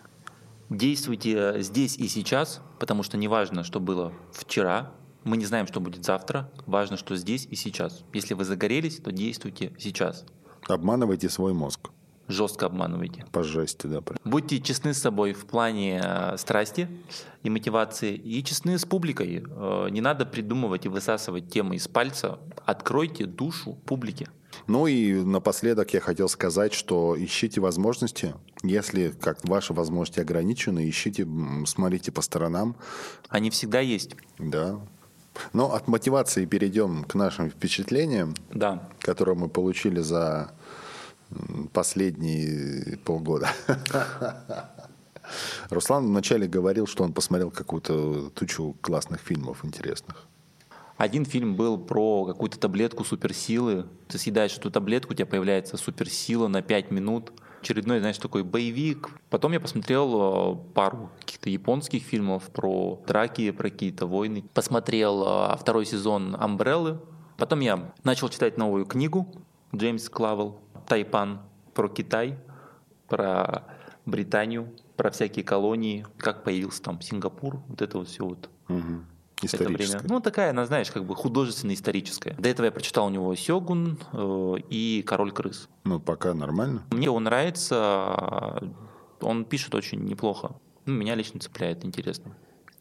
Действуйте 0.68 1.60
здесь 1.62 1.96
и 1.96 2.06
сейчас, 2.06 2.60
потому 2.78 3.02
что 3.02 3.16
не 3.16 3.26
важно, 3.26 3.64
что 3.64 3.80
было 3.80 4.12
вчера, 4.32 4.92
мы 5.24 5.36
не 5.36 5.44
знаем, 5.44 5.66
что 5.66 5.80
будет 5.80 6.04
завтра, 6.04 6.50
важно, 6.66 6.96
что 6.96 7.16
здесь 7.16 7.46
и 7.50 7.56
сейчас. 7.56 8.04
Если 8.12 8.34
вы 8.34 8.44
загорелись, 8.44 8.98
то 8.98 9.10
действуйте 9.10 9.72
сейчас. 9.78 10.24
Обманывайте 10.68 11.28
свой 11.28 11.52
мозг. 11.52 11.90
Жестко 12.30 12.66
обманывайте. 12.66 13.24
По 13.32 13.42
жести, 13.42 13.86
да. 13.88 14.00
прям. 14.00 14.18
Будьте 14.24 14.60
честны 14.60 14.94
с 14.94 14.98
собой 14.98 15.32
в 15.32 15.46
плане 15.46 16.00
э, 16.02 16.36
страсти 16.36 16.88
и 17.42 17.50
мотивации, 17.50 18.14
и 18.14 18.42
честны 18.44 18.78
с 18.78 18.84
публикой. 18.84 19.44
Э, 19.48 19.88
Не 19.90 20.00
надо 20.00 20.24
придумывать 20.26 20.86
и 20.86 20.88
высасывать 20.88 21.50
темы 21.50 21.74
из 21.76 21.88
пальца. 21.88 22.38
Откройте 22.64 23.24
душу 23.26 23.74
публике. 23.84 24.28
Ну 24.66 24.86
и 24.86 25.14
напоследок 25.24 25.92
я 25.94 26.00
хотел 26.00 26.28
сказать, 26.28 26.72
что 26.72 27.16
ищите 27.18 27.60
возможности. 27.60 28.34
Если 28.62 29.08
как 29.20 29.44
ваши 29.48 29.72
возможности 29.74 30.20
ограничены, 30.20 30.88
ищите, 30.88 31.26
смотрите 31.66 32.12
по 32.12 32.20
сторонам. 32.22 32.76
Они 33.28 33.50
всегда 33.50 33.80
есть. 33.80 34.14
Да. 34.38 34.78
Но 35.52 35.72
от 35.74 35.88
мотивации 35.88 36.44
перейдем 36.44 37.04
к 37.04 37.14
нашим 37.14 37.50
впечатлениям, 37.50 38.34
Да. 38.52 38.88
которые 39.00 39.36
мы 39.36 39.48
получили 39.48 40.00
за 40.00 40.52
последние 41.72 42.98
полгода. 42.98 43.50
Руслан 45.70 46.06
вначале 46.06 46.48
говорил, 46.48 46.86
что 46.86 47.04
он 47.04 47.12
посмотрел 47.12 47.50
какую-то 47.50 48.30
тучу 48.30 48.76
классных 48.80 49.20
фильмов 49.20 49.64
интересных. 49.64 50.26
Один 50.96 51.24
фильм 51.24 51.56
был 51.56 51.78
про 51.78 52.26
какую-то 52.26 52.58
таблетку 52.58 53.04
суперсилы. 53.04 53.86
Ты 54.08 54.18
съедаешь 54.18 54.56
эту 54.58 54.70
таблетку, 54.70 55.12
у 55.12 55.16
тебя 55.16 55.24
появляется 55.24 55.76
суперсила 55.78 56.46
на 56.46 56.60
5 56.60 56.90
минут. 56.90 57.32
Очередной, 57.62 58.00
знаешь, 58.00 58.18
такой 58.18 58.42
боевик. 58.42 59.08
Потом 59.30 59.52
я 59.52 59.60
посмотрел 59.60 60.12
э, 60.14 60.74
пару 60.74 61.10
каких-то 61.20 61.48
японских 61.48 62.02
фильмов 62.02 62.50
про 62.50 63.02
драки, 63.06 63.50
про 63.50 63.70
какие-то 63.70 64.06
войны. 64.06 64.44
Посмотрел 64.52 65.24
э, 65.26 65.56
второй 65.58 65.86
сезон 65.86 66.36
«Амбреллы». 66.38 67.00
Потом 67.38 67.60
я 67.60 67.92
начал 68.04 68.28
читать 68.28 68.58
новую 68.58 68.84
книгу 68.84 69.26
Джеймс 69.74 70.08
Клавел 70.08 70.60
«Тайпан» 70.90 71.38
про 71.72 71.88
Китай, 71.88 72.36
про 73.08 73.62
Британию, 74.06 74.74
про 74.96 75.12
всякие 75.12 75.44
колонии, 75.44 76.04
как 76.18 76.42
появился 76.42 76.82
там 76.82 77.00
Сингапур, 77.00 77.62
вот 77.68 77.80
это 77.80 77.96
вот 77.98 78.08
все 78.08 78.24
вот 78.24 78.50
Мгм. 78.66 79.06
это 79.40 79.64
время. 79.68 80.00
Ну, 80.08 80.18
такая, 80.20 80.50
она, 80.50 80.66
знаешь, 80.66 80.90
как 80.90 81.04
бы 81.04 81.14
художественно-историческая. 81.14 82.34
До 82.38 82.48
этого 82.48 82.66
я 82.66 82.72
прочитал 82.72 83.06
у 83.06 83.10
него 83.10 83.32
«Сёгун» 83.36 83.98
э, 84.12 84.54
и 84.68 85.04
«Король 85.06 85.30
крыс». 85.30 85.68
Ну, 85.84 86.00
пока 86.00 86.34
нормально. 86.34 86.82
Мне 86.90 87.08
он 87.08 87.22
нравится, 87.22 88.60
он 89.20 89.44
пишет 89.44 89.74
очень 89.76 90.00
неплохо. 90.04 90.56
Ну, 90.86 90.94
меня 90.94 91.14
лично 91.14 91.38
цепляет, 91.38 91.84
интересно. 91.84 92.32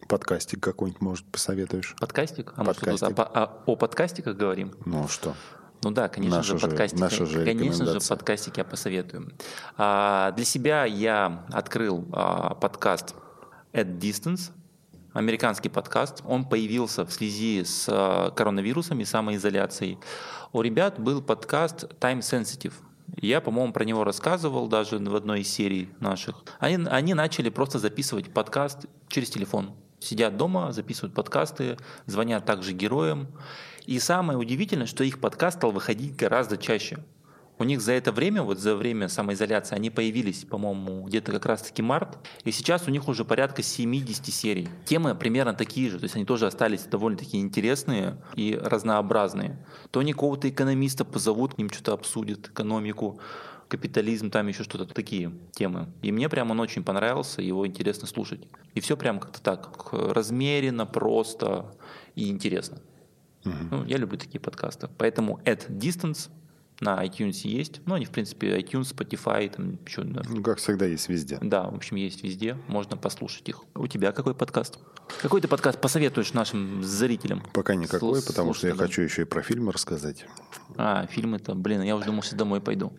Подкастик 0.07 0.59
какой-нибудь, 0.63 1.01
может, 1.01 1.25
посоветуешь? 1.27 1.95
Подкастик? 1.99 2.53
А 2.55 2.63
может, 2.63 2.81
Подкастик. 2.81 3.09
тут 3.09 3.19
о, 3.19 3.23
о- 3.43 3.63
о 3.67 3.75
подкастиках 3.75 4.35
говорим? 4.35 4.73
Ну, 4.85 5.07
что? 5.07 5.35
Ну 5.81 5.91
да, 5.91 6.09
конечно 6.09 6.43
же, 6.43 6.59
подкастики. 6.59 6.99
наша 6.99 7.25
же 7.25 7.45
конечно 7.45 7.85
же, 7.85 7.99
подкастики 8.07 8.59
я 8.59 8.65
посоветую. 8.65 9.31
А, 9.77 10.31
для 10.31 10.43
себя 10.43 10.85
я 10.85 11.45
открыл 11.51 12.05
а, 12.11 12.55
подкаст 12.55 13.15
At 13.71 13.97
Distance, 13.97 14.51
американский 15.13 15.69
подкаст. 15.69 16.21
Он 16.25 16.43
появился 16.43 17.05
в 17.05 17.13
связи 17.13 17.63
с 17.63 17.85
а, 17.87 18.31
коронавирусом 18.31 18.99
и 18.99 19.05
самоизоляцией. 19.05 19.97
У 20.51 20.61
ребят 20.61 20.99
был 20.99 21.21
подкаст 21.21 21.85
Time 21.99 22.19
Sensitive. 22.19 22.73
Я, 23.15 23.39
по-моему, 23.39 23.71
про 23.71 23.85
него 23.85 24.03
рассказывал 24.03 24.67
даже 24.67 24.97
в 24.97 25.15
одной 25.15 25.41
из 25.41 25.49
серий 25.49 25.89
наших. 25.99 26.43
Они, 26.59 26.85
они 26.87 27.13
начали 27.13 27.49
просто 27.49 27.79
записывать 27.79 28.33
подкаст 28.33 28.85
через 29.07 29.29
телефон. 29.29 29.75
Сидят 29.99 30.37
дома, 30.37 30.71
записывают 30.71 31.13
подкасты, 31.13 31.77
звонят 32.05 32.45
также 32.45 32.73
героям. 32.73 33.27
И 33.85 33.99
самое 33.99 34.37
удивительное, 34.37 34.85
что 34.85 35.03
их 35.03 35.19
подкаст 35.19 35.57
стал 35.57 35.71
выходить 35.71 36.15
гораздо 36.15 36.57
чаще. 36.57 36.99
У 37.61 37.65
них 37.65 37.81
за 37.81 37.91
это 37.91 38.13
время, 38.13 38.41
вот 38.41 38.57
за 38.57 38.73
время 38.73 39.09
самоизоляции, 39.09 39.75
они 39.75 39.89
появились, 39.89 40.45
по-моему, 40.45 41.03
где-то 41.03 41.33
как 41.33 41.45
раз-таки 41.45 41.81
март, 41.81 42.17
и 42.45 42.51
сейчас 42.51 42.87
у 42.87 42.91
них 42.91 43.09
уже 43.09 43.25
порядка 43.25 43.61
70 43.61 44.33
серий. 44.33 44.69
Темы 44.85 45.13
примерно 45.13 45.53
такие 45.53 45.89
же, 45.89 45.99
то 45.99 46.05
есть 46.05 46.15
они 46.15 46.23
тоже 46.23 46.47
остались 46.47 46.83
довольно-таки 46.83 47.37
интересные 47.37 48.15
и 48.33 48.57
разнообразные. 48.61 49.59
То 49.91 49.99
они 49.99 50.13
какого-то 50.13 50.49
экономиста 50.49 51.03
позовут, 51.03 51.55
к 51.55 51.57
ним 51.57 51.69
что-то 51.69 51.91
обсудят, 51.91 52.47
экономику, 52.47 53.19
капитализм, 53.69 54.29
там 54.31 54.47
еще 54.47 54.63
что-то 54.63 54.85
такие 54.85 55.31
темы. 55.51 55.87
И 56.01 56.11
мне 56.11 56.27
прям 56.27 56.51
он 56.51 56.59
очень 56.59 56.83
понравился, 56.83 57.41
его 57.41 57.65
интересно 57.65 58.07
слушать. 58.07 58.41
И 58.73 58.81
все 58.81 58.97
прям 58.97 59.19
как-то 59.19 59.41
так, 59.41 59.93
размеренно, 59.93 60.85
просто 60.85 61.73
и 62.15 62.29
интересно. 62.29 62.81
Ну, 63.43 63.85
я 63.85 63.97
люблю 63.97 64.17
такие 64.17 64.39
подкасты. 64.39 64.89
Поэтому 64.97 65.39
at 65.45 65.69
distance 65.69 66.29
на 66.81 67.03
iTunes 67.05 67.41
есть. 67.43 67.81
Ну, 67.85 67.95
они, 67.95 68.05
в 68.05 68.11
принципе, 68.11 68.57
iTunes, 68.57 68.95
Spotify, 68.95 69.49
там 69.49 69.79
еще... 69.85 70.03
Да. 70.03 70.21
Ну, 70.27 70.41
как 70.41 70.59
всегда, 70.59 70.85
есть 70.85 71.09
везде. 71.09 71.37
Да, 71.41 71.63
в 71.63 71.75
общем, 71.75 71.97
есть 71.97 72.23
везде. 72.23 72.57
Можно 72.67 72.97
послушать 72.97 73.47
их. 73.49 73.63
У 73.75 73.87
тебя 73.87 74.11
какой 74.11 74.33
подкаст? 74.35 74.79
Какой 75.21 75.41
ты 75.41 75.47
подкаст 75.47 75.81
посоветуешь 75.81 76.33
нашим 76.33 76.83
зрителям? 76.83 77.43
Пока 77.53 77.75
никакой, 77.75 78.21
потому 78.21 78.53
что 78.53 78.67
я 78.67 78.75
хочу 78.75 79.01
еще 79.01 79.23
и 79.23 79.25
про 79.25 79.41
фильмы 79.41 79.71
рассказать. 79.71 80.25
А, 80.77 81.07
фильмы-то, 81.07 81.55
блин, 81.55 81.81
я 81.81 81.95
уже 81.95 82.05
думал, 82.05 82.21
что 82.21 82.35
домой 82.35 82.61
пойду. 82.61 82.93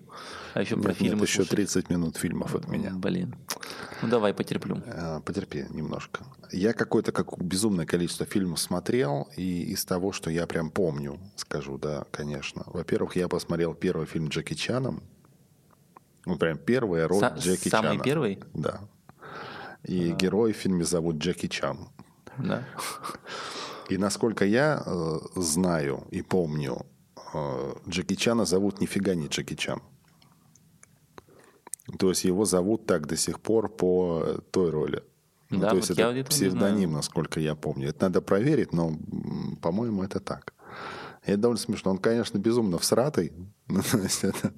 А 0.55 0.61
еще 0.63 0.77
про 0.77 0.89
Нет, 0.89 0.97
фильмы 0.99 1.15
нет, 1.21 1.29
еще 1.29 1.37
слушать. 1.37 1.51
30 1.57 1.91
минут 1.91 2.17
фильмов 2.17 2.55
от 2.55 2.69
меня. 2.69 2.91
Блин. 2.95 3.35
Ну, 4.03 4.09
давай 4.09 4.35
потерплю. 4.35 4.83
Э, 4.87 5.21
Потерпи 5.25 5.67
немножко. 5.71 6.25
Я 6.51 6.73
какое-то 6.73 7.13
как 7.13 7.39
безумное 7.39 7.87
количество 7.87 8.27
фильмов 8.27 8.59
смотрел, 8.59 9.29
и 9.37 9.63
из 9.63 9.85
того, 9.85 10.13
что 10.13 10.31
я 10.31 10.47
прям 10.47 10.71
помню, 10.71 11.19
скажу, 11.37 11.79
да, 11.79 12.05
конечно. 12.11 12.65
Во-первых, 12.67 13.17
я 13.17 13.29
посмотрел 13.29 13.75
первый 13.75 14.07
фильм 14.07 14.29
Джеки 14.29 14.55
Чаном. 14.55 15.03
Ну, 16.27 16.37
прям 16.37 16.59
первая 16.59 17.07
роль 17.09 17.23
Са- 17.23 17.39
Джеки 17.39 17.69
самый 17.69 17.93
Чана. 17.93 18.03
первый? 18.05 18.41
Да. 18.55 18.81
И 19.85 20.13
герой 20.13 20.53
в 20.53 20.57
фильме 20.57 20.85
зовут 20.85 21.17
Джеки 21.17 21.47
Чан. 21.47 21.89
Да. 22.39 22.65
И 23.89 23.97
насколько 23.99 24.45
я 24.45 24.83
э, 24.85 25.19
знаю 25.37 26.05
и 26.11 26.23
помню, 26.23 26.87
э, 27.35 27.73
Джеки 27.89 28.15
Чана 28.17 28.45
зовут 28.45 28.81
нифига 28.81 29.15
не 29.15 29.29
Джеки 29.29 29.55
Чан. 29.55 29.81
То 31.99 32.11
есть 32.11 32.25
его 32.25 32.45
зовут 32.45 32.87
так 32.87 33.07
до 33.07 33.17
сих 33.17 33.41
пор 33.41 33.69
по 33.69 34.41
той 34.51 34.71
роли. 34.71 35.03
Ну, 35.51 35.61
Да, 35.61 35.71
то 35.71 35.77
есть 35.77 35.89
вот 35.89 35.99
я 35.99 36.07
это 36.07 36.17
не 36.17 36.23
псевдоним, 36.23 36.93
насколько 36.93 37.41
я 37.41 37.55
помню. 37.55 37.89
Это 37.89 38.05
надо 38.05 38.21
проверить, 38.21 38.73
но, 38.73 38.93
по-моему, 39.61 40.05
это 40.05 40.21
так. 40.21 40.55
И 41.27 41.33
это 41.33 41.43
довольно 41.43 41.61
смешно. 41.61 41.91
Он, 41.91 41.99
конечно, 41.99 42.39
безумно 42.39 42.79
всратый. 42.79 43.33
Ну, 43.69 43.83
то 43.91 43.99
есть 43.99 44.25
это 44.25 44.53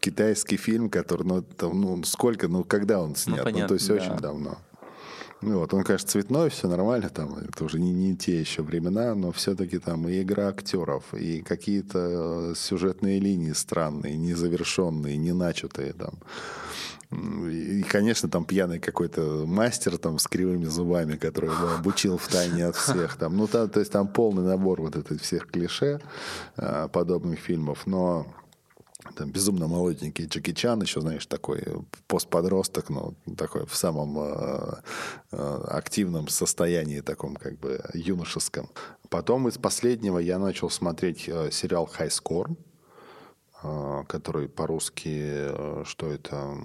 китайский 0.00 0.56
фильм, 0.56 0.90
который, 0.90 1.24
ну, 1.24 1.42
там, 1.42 1.80
ну, 1.80 2.02
сколько, 2.04 2.48
ну, 2.48 2.64
когда 2.64 3.00
он 3.00 3.14
снят? 3.14 3.38
Ну, 3.38 3.44
понятно, 3.44 3.68
то 3.68 3.74
есть 3.74 3.88
да. 3.88 3.94
очень 3.94 4.16
давно. 4.16 4.58
Ну, 5.42 5.58
вот, 5.60 5.74
он, 5.74 5.84
конечно, 5.84 6.08
цветной, 6.08 6.48
все 6.48 6.66
нормально, 6.66 7.10
там, 7.10 7.36
это 7.36 7.64
уже 7.64 7.78
не, 7.78 7.92
не 7.92 8.16
те 8.16 8.40
еще 8.40 8.62
времена, 8.62 9.14
но 9.14 9.32
все-таки 9.32 9.78
там 9.78 10.08
и 10.08 10.22
игра 10.22 10.48
актеров, 10.48 11.12
и 11.12 11.42
какие-то 11.42 12.52
э, 12.52 12.54
сюжетные 12.56 13.20
линии 13.20 13.52
странные, 13.52 14.16
незавершенные, 14.16 15.18
не 15.18 15.32
начатые 15.32 15.92
там. 15.92 16.14
И, 17.12 17.82
конечно, 17.82 18.28
там 18.28 18.44
пьяный 18.44 18.80
какой-то 18.80 19.44
мастер 19.46 19.96
там 19.98 20.18
с 20.18 20.26
кривыми 20.26 20.64
зубами, 20.64 21.16
который 21.16 21.50
его 21.50 21.74
обучил 21.78 22.18
в 22.18 22.26
тайне 22.26 22.66
от 22.66 22.74
всех. 22.74 23.16
Там, 23.16 23.36
ну, 23.36 23.46
там, 23.46 23.68
то 23.68 23.78
есть 23.80 23.92
там 23.92 24.08
полный 24.08 24.42
набор 24.42 24.80
вот 24.80 24.96
этих 24.96 25.22
всех 25.22 25.46
клише 25.46 26.00
э, 26.56 26.88
подобных 26.90 27.38
фильмов, 27.38 27.86
но 27.86 28.26
там 29.14 29.30
безумно 29.30 29.68
молоденький 29.68 30.26
Джеки 30.26 30.52
Чан, 30.52 30.82
еще, 30.82 31.00
знаешь, 31.00 31.26
такой 31.26 31.62
постподросток, 32.06 32.90
но 32.90 33.14
такой 33.36 33.66
в 33.66 33.74
самом 33.74 34.18
э, 34.18 34.74
э, 35.32 35.64
активном 35.68 36.28
состоянии, 36.28 37.00
таком 37.00 37.36
как 37.36 37.58
бы 37.58 37.82
юношеском. 37.94 38.68
Потом 39.08 39.48
из 39.48 39.58
последнего 39.58 40.18
я 40.18 40.38
начал 40.38 40.70
смотреть 40.70 41.28
э, 41.28 41.50
сериал 41.50 41.88
«High 41.98 42.10
Score», 42.10 42.56
э, 43.62 44.04
который 44.08 44.48
по-русски, 44.48 45.22
э, 45.22 45.82
что 45.86 46.10
это, 46.10 46.56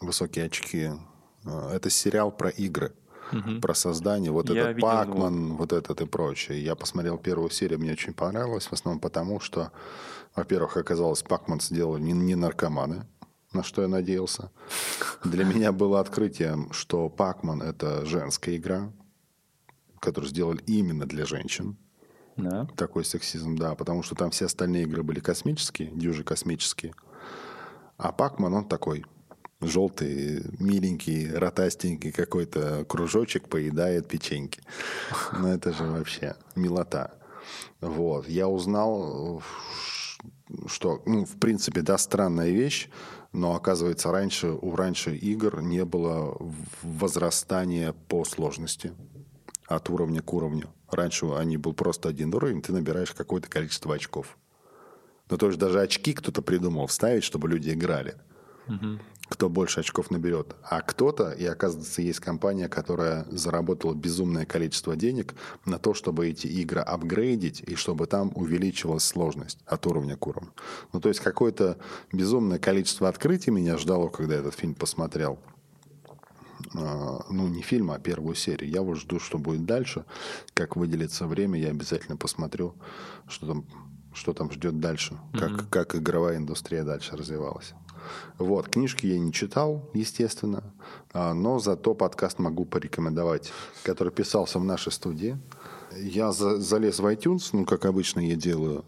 «Высокие 0.00 0.46
очки». 0.46 0.90
Это 1.44 1.88
сериал 1.88 2.30
про 2.32 2.50
игры. 2.50 2.92
Про 3.60 3.74
создание, 3.74 4.30
вот 4.30 4.50
Я 4.50 4.70
этот. 4.70 4.80
Пакман, 4.80 5.56
вот 5.56 5.72
этот 5.72 6.00
и 6.00 6.06
прочее. 6.06 6.62
Я 6.62 6.74
посмотрел 6.74 7.18
первую 7.18 7.50
серию, 7.50 7.78
мне 7.78 7.92
очень 7.92 8.14
понравилось, 8.14 8.66
в 8.66 8.72
основном 8.72 9.00
потому, 9.00 9.40
что, 9.40 9.70
во-первых, 10.34 10.76
оказалось, 10.76 11.22
Пакман 11.22 11.60
сделали 11.60 12.02
не, 12.02 12.12
не 12.12 12.34
наркоманы, 12.34 13.06
на 13.52 13.62
что 13.62 13.82
я 13.82 13.88
надеялся. 13.88 14.50
Для 15.24 15.44
меня 15.44 15.72
было 15.72 16.00
открытием, 16.00 16.72
что 16.72 17.08
Пакман— 17.08 17.62
это 17.62 18.04
женская 18.06 18.56
игра, 18.56 18.92
которую 20.00 20.30
сделали 20.30 20.62
именно 20.66 21.06
для 21.06 21.26
женщин. 21.26 21.76
Да. 22.36 22.66
Такой 22.76 23.04
сексизм, 23.04 23.56
да, 23.56 23.74
потому 23.74 24.02
что 24.02 24.14
там 24.14 24.30
все 24.30 24.46
остальные 24.46 24.84
игры 24.84 25.02
были 25.02 25.20
космические, 25.20 25.90
дюжи 25.90 26.24
космические. 26.24 26.94
А 27.98 28.12
Пакман, 28.12 28.54
он 28.54 28.64
такой 28.64 29.04
желтый, 29.60 30.44
миленький, 30.58 31.32
ротастенький 31.32 32.12
какой-то 32.12 32.84
кружочек 32.88 33.48
поедает 33.48 34.08
печеньки. 34.08 34.62
Ну, 35.32 35.48
это 35.48 35.72
же 35.72 35.84
вообще 35.84 36.36
милота. 36.56 37.12
Вот. 37.80 38.28
Я 38.28 38.48
узнал, 38.48 39.42
что, 40.66 41.02
ну, 41.06 41.24
в 41.24 41.36
принципе, 41.38 41.82
да, 41.82 41.98
странная 41.98 42.50
вещь, 42.50 42.88
но, 43.32 43.54
оказывается, 43.54 44.10
раньше, 44.10 44.48
у 44.48 44.74
раньше 44.74 45.14
игр 45.14 45.60
не 45.60 45.84
было 45.84 46.36
возрастания 46.82 47.92
по 48.08 48.24
сложности 48.24 48.92
от 49.66 49.88
уровня 49.88 50.20
к 50.20 50.32
уровню. 50.32 50.68
Раньше 50.90 51.26
они 51.36 51.56
был 51.56 51.74
просто 51.74 52.08
один 52.08 52.34
уровень, 52.34 52.60
ты 52.60 52.72
набираешь 52.72 53.12
какое-то 53.12 53.48
количество 53.48 53.94
очков. 53.94 54.36
Ну, 55.28 55.36
то 55.36 55.46
есть 55.46 55.60
даже 55.60 55.80
очки 55.80 56.12
кто-то 56.12 56.42
придумал 56.42 56.88
вставить, 56.88 57.22
чтобы 57.22 57.48
люди 57.48 57.70
играли. 57.70 58.16
Кто 59.40 59.48
больше 59.48 59.80
очков 59.80 60.10
наберет. 60.10 60.54
А 60.62 60.82
кто-то, 60.82 61.30
и 61.30 61.46
оказывается, 61.46 62.02
есть 62.02 62.20
компания, 62.20 62.68
которая 62.68 63.24
заработала 63.30 63.94
безумное 63.94 64.44
количество 64.44 64.96
денег 64.96 65.34
на 65.64 65.78
то, 65.78 65.94
чтобы 65.94 66.28
эти 66.28 66.46
игры 66.46 66.82
апгрейдить, 66.82 67.62
и 67.66 67.74
чтобы 67.74 68.06
там 68.06 68.32
увеличивалась 68.34 69.02
сложность 69.02 69.58
от 69.64 69.86
уровня 69.86 70.18
к 70.18 70.26
уровню. 70.26 70.52
Ну, 70.92 71.00
то 71.00 71.08
есть 71.08 71.20
какое-то 71.20 71.78
безумное 72.12 72.58
количество 72.58 73.08
открытий 73.08 73.50
меня 73.50 73.78
ждало, 73.78 74.10
когда 74.10 74.34
этот 74.34 74.54
фильм 74.54 74.74
посмотрел. 74.74 75.38
А, 76.74 77.24
ну, 77.30 77.48
не 77.48 77.62
фильм, 77.62 77.92
а 77.92 77.98
первую 77.98 78.34
серию. 78.34 78.70
Я 78.70 78.82
вот 78.82 78.96
жду, 78.98 79.18
что 79.18 79.38
будет 79.38 79.64
дальше. 79.64 80.04
Как 80.52 80.76
выделится 80.76 81.26
время, 81.26 81.58
я 81.58 81.70
обязательно 81.70 82.18
посмотрю, 82.18 82.74
что 83.26 83.46
там, 83.46 83.64
что 84.12 84.34
там 84.34 84.52
ждет 84.52 84.80
дальше. 84.80 85.18
Как, 85.32 85.70
как 85.70 85.94
игровая 85.94 86.36
индустрия 86.36 86.84
дальше 86.84 87.16
развивалась. 87.16 87.72
Вот, 88.38 88.68
книжки 88.68 89.06
я 89.06 89.18
не 89.18 89.32
читал, 89.32 89.90
естественно, 89.94 90.62
а, 91.12 91.34
но 91.34 91.58
зато 91.58 91.94
подкаст 91.94 92.38
могу 92.38 92.64
порекомендовать, 92.64 93.52
который 93.82 94.12
писался 94.12 94.58
в 94.58 94.64
нашей 94.64 94.92
студии. 94.92 95.38
Я 95.96 96.32
за- 96.32 96.58
залез 96.60 97.00
в 97.00 97.06
iTunes, 97.06 97.50
ну, 97.52 97.64
как 97.64 97.84
обычно 97.84 98.20
я 98.20 98.36
делаю, 98.36 98.84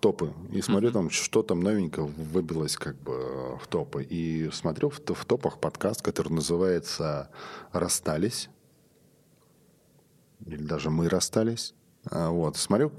топы, 0.00 0.32
и 0.52 0.62
смотрю 0.62 0.92
там, 0.92 1.10
что 1.10 1.42
там 1.42 1.60
новенько 1.60 2.02
выбилось 2.04 2.76
как 2.76 2.96
бы 3.02 3.12
э, 3.12 3.56
в 3.60 3.66
топы. 3.66 4.02
И 4.04 4.50
смотрю 4.52 4.90
в, 4.90 5.00
в 5.00 5.24
топах 5.24 5.58
подкаст, 5.58 6.02
который 6.02 6.32
называется 6.32 7.30
«Расстались». 7.72 8.48
Или 10.44 10.62
даже 10.62 10.90
«Мы 10.90 11.08
расстались». 11.08 11.74
А, 12.10 12.30
Вот. 12.30 12.56
Смотрю, 12.56 12.92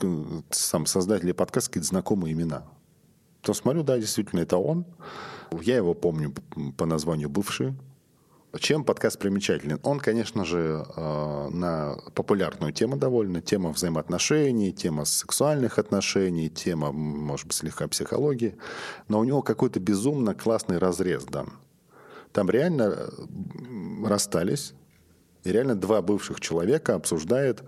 сам 0.49 0.85
создатели 0.85 1.31
подкаста 1.31 1.69
какие-то 1.69 1.87
знакомые 1.87 2.33
имена. 2.33 2.65
То 3.41 3.53
смотрю, 3.53 3.83
да, 3.83 3.97
действительно, 3.97 4.41
это 4.41 4.57
он. 4.57 4.85
Я 5.61 5.77
его 5.77 5.93
помню 5.93 6.33
по 6.77 6.85
названию 6.85 7.29
«Бывший». 7.29 7.73
Чем 8.59 8.83
подкаст 8.83 9.19
примечателен? 9.19 9.79
Он, 9.83 9.99
конечно 9.99 10.45
же, 10.45 10.85
э, 10.95 11.49
на 11.51 11.97
популярную 12.15 12.71
тему 12.71 12.95
довольно. 12.95 13.41
Тема 13.41 13.71
взаимоотношений, 13.71 14.71
тема 14.71 15.05
сексуальных 15.05 15.77
отношений, 15.77 16.49
тема, 16.49 16.91
может 16.91 17.47
быть, 17.47 17.55
слегка 17.55 17.87
психологии. 17.87 18.55
Но 19.09 19.19
у 19.19 19.23
него 19.23 19.41
какой-то 19.41 19.79
безумно 19.79 20.33
классный 20.33 20.77
разрез 20.77 21.25
дан. 21.25 21.53
Там 22.31 22.49
реально 22.49 22.95
э, 22.95 24.07
расстались, 24.07 24.73
и 25.43 25.51
реально 25.51 25.75
два 25.75 26.01
бывших 26.01 26.39
человека 26.39 26.95
обсуждают, 26.95 27.63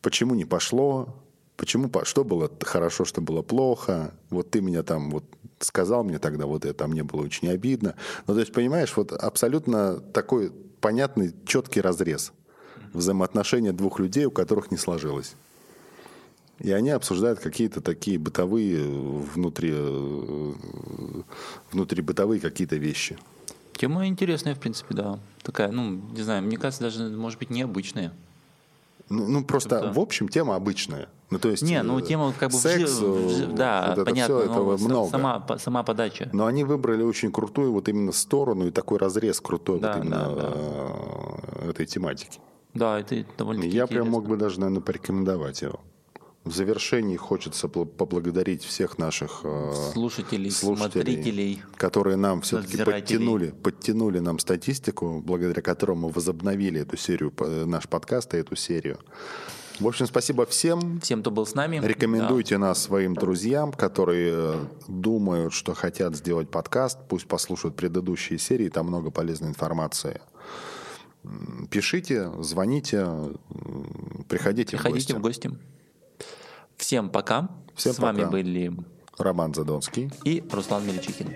почему 0.00 0.34
не 0.34 0.44
пошло, 0.44 1.23
почему, 1.56 1.88
по- 1.88 2.04
что 2.04 2.24
было 2.24 2.50
хорошо, 2.62 3.04
что 3.04 3.20
было 3.20 3.42
плохо. 3.42 4.14
Вот 4.30 4.50
ты 4.50 4.60
меня 4.60 4.82
там 4.82 5.10
вот 5.10 5.24
сказал 5.60 6.04
мне 6.04 6.18
тогда 6.18 6.46
вот 6.46 6.64
это, 6.64 6.84
а 6.84 6.88
мне 6.88 7.02
было 7.02 7.22
очень 7.22 7.48
обидно. 7.48 7.94
Ну, 8.26 8.34
то 8.34 8.40
есть, 8.40 8.52
понимаешь, 8.52 8.96
вот 8.96 9.12
абсолютно 9.12 10.00
такой 10.00 10.52
понятный, 10.80 11.34
четкий 11.46 11.80
разрез 11.80 12.32
взаимоотношения 12.92 13.72
двух 13.72 13.98
людей, 13.98 14.26
у 14.26 14.30
которых 14.30 14.70
не 14.70 14.76
сложилось. 14.76 15.34
И 16.60 16.70
они 16.70 16.90
обсуждают 16.90 17.40
какие-то 17.40 17.80
такие 17.80 18.18
бытовые 18.18 18.78
э, 18.78 19.22
внутри, 19.34 19.72
э, 19.74 20.52
внутри 21.72 22.02
бытовые 22.02 22.40
какие-то 22.40 22.76
вещи. 22.76 23.18
Тема 23.72 24.06
интересная, 24.06 24.54
в 24.54 24.60
принципе, 24.60 24.94
да. 24.94 25.18
Такая, 25.42 25.72
ну, 25.72 25.90
не 25.90 26.22
знаю, 26.22 26.44
мне 26.44 26.56
кажется, 26.56 26.84
даже, 26.84 27.08
может 27.08 27.40
быть, 27.40 27.50
необычная. 27.50 28.12
Ну, 29.08 29.26
ну, 29.28 29.44
просто 29.44 29.78
Что-то- 29.78 29.92
в 29.92 29.98
общем 30.00 30.28
тема 30.28 30.56
обычная. 30.56 31.08
Ну, 31.30 31.38
то 31.38 31.48
есть, 31.50 31.62
Не, 31.62 31.82
ну 31.82 31.98
э, 31.98 32.02
тема 32.02 32.32
как 32.38 32.50
бы 32.50 32.58
в 32.58 32.60
секс, 32.60 32.90
в 33.00 33.28
жи- 33.30 33.44
э, 33.44 33.46
да, 33.56 33.84
вот 33.88 33.92
это 33.98 34.04
понятно, 34.04 34.38
все 34.38 34.46
но 34.46 34.52
этого 34.52 34.76
много. 34.76 35.10
Сама, 35.10 35.46
сама 35.58 35.82
подача. 35.82 36.28
Но 36.32 36.46
они 36.46 36.64
выбрали 36.64 37.02
очень 37.02 37.32
крутую 37.32 37.72
вот 37.72 37.88
именно 37.88 38.12
сторону 38.12 38.66
и 38.66 38.70
такой 38.70 38.98
разрез 38.98 39.40
крутой 39.40 39.80
Да, 39.80 39.94
вот 39.94 40.04
именно 40.04 40.34
да, 40.34 40.52
э, 40.54 41.70
этой 41.70 41.86
тематики. 41.86 42.38
Да, 42.72 42.98
это 43.00 43.24
довольно 43.38 43.64
Я 43.64 43.86
прям 43.86 44.10
мог 44.10 44.26
бы 44.26 44.36
даже, 44.36 44.60
наверное, 44.60 44.82
порекомендовать 44.82 45.62
его. 45.62 45.80
В 46.44 46.52
завершении 46.52 47.16
хочется 47.16 47.68
поблагодарить 47.68 48.64
всех 48.64 48.98
наших 48.98 49.40
э, 49.44 49.72
слушателей, 49.94 50.50
слушателей, 50.50 51.14
смотрителей. 51.14 51.62
которые 51.76 52.16
нам 52.16 52.42
все-таки 52.42 52.84
подтянули, 52.84 53.50
подтянули 53.50 54.18
нам 54.18 54.38
статистику, 54.38 55.22
благодаря 55.24 55.62
которому 55.62 56.08
мы 56.08 56.12
возобновили 56.12 56.82
эту 56.82 56.98
серию, 56.98 57.32
наш 57.66 57.88
подкаст 57.88 58.34
и 58.34 58.36
эту 58.36 58.56
серию. 58.56 58.98
В 59.80 59.88
общем, 59.88 60.06
спасибо 60.06 60.44
всем. 60.44 61.00
Всем, 61.00 61.22
кто 61.22 61.30
был 61.30 61.46
с 61.46 61.54
нами. 61.54 61.80
Рекомендуйте 61.82 62.58
нас 62.58 62.82
своим 62.82 63.14
друзьям, 63.14 63.72
которые 63.72 64.32
э, 64.34 64.64
думают, 64.86 65.54
что 65.54 65.72
хотят 65.74 66.14
сделать 66.14 66.50
подкаст. 66.50 66.98
Пусть 67.08 67.26
послушают 67.26 67.74
предыдущие 67.74 68.38
серии, 68.38 68.68
там 68.68 68.86
много 68.86 69.10
полезной 69.10 69.48
информации. 69.48 70.20
Пишите, 71.70 72.30
звоните, 72.40 73.08
приходите, 74.28 74.76
Да. 74.76 74.82
Приходите 74.82 75.14
в 75.14 75.18
в 75.18 75.20
гости. 75.22 75.50
Всем 76.76 77.10
пока. 77.10 77.48
Всем 77.74 77.92
с 77.92 77.98
вами 77.98 78.18
пока. 78.18 78.30
были 78.30 78.72
Роман 79.18 79.54
Задонский. 79.54 80.10
и 80.24 80.44
Руслан 80.50 80.86
Мельчихин. 80.86 81.34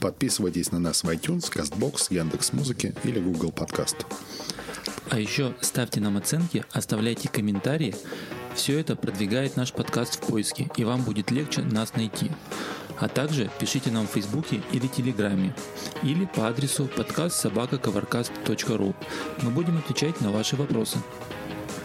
Подписывайтесь 0.00 0.70
на 0.70 0.78
нас 0.78 1.02
в 1.02 1.08
iTunes, 1.08 1.50
CastBox, 1.52 2.14
Яндекс.Музыке 2.14 2.94
или 3.02 3.18
Google 3.18 3.50
Подкаст. 3.50 4.06
А 5.10 5.18
еще 5.18 5.54
ставьте 5.60 6.00
нам 6.00 6.16
оценки, 6.16 6.64
оставляйте 6.72 7.28
комментарии. 7.28 7.94
Все 8.54 8.78
это 8.78 8.96
продвигает 8.96 9.56
наш 9.56 9.72
подкаст 9.72 10.16
в 10.16 10.26
поиске, 10.26 10.70
и 10.76 10.84
вам 10.84 11.02
будет 11.02 11.30
легче 11.30 11.62
нас 11.62 11.94
найти. 11.94 12.30
А 12.98 13.08
также 13.08 13.50
пишите 13.58 13.90
нам 13.90 14.06
в 14.06 14.10
Фейсбуке 14.10 14.62
или 14.72 14.86
Телеграме, 14.86 15.54
или 16.02 16.24
по 16.24 16.48
адресу 16.48 16.86
подкаст 16.86 17.36
собакаковаркаст.ру. 17.40 18.94
Мы 19.42 19.50
будем 19.50 19.78
отвечать 19.78 20.20
на 20.20 20.30
ваши 20.30 20.56
вопросы. 20.56 20.98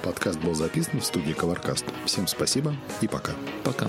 Подкаст 0.04 0.39
был 0.39 0.56
записан 0.56 0.99
в 0.99 1.06
студии 1.06 1.36
Covercast. 1.36 1.86
Всем 2.06 2.28
спасибо 2.28 2.74
и 3.02 3.08
пока. 3.08 3.34
Пока. 3.64 3.88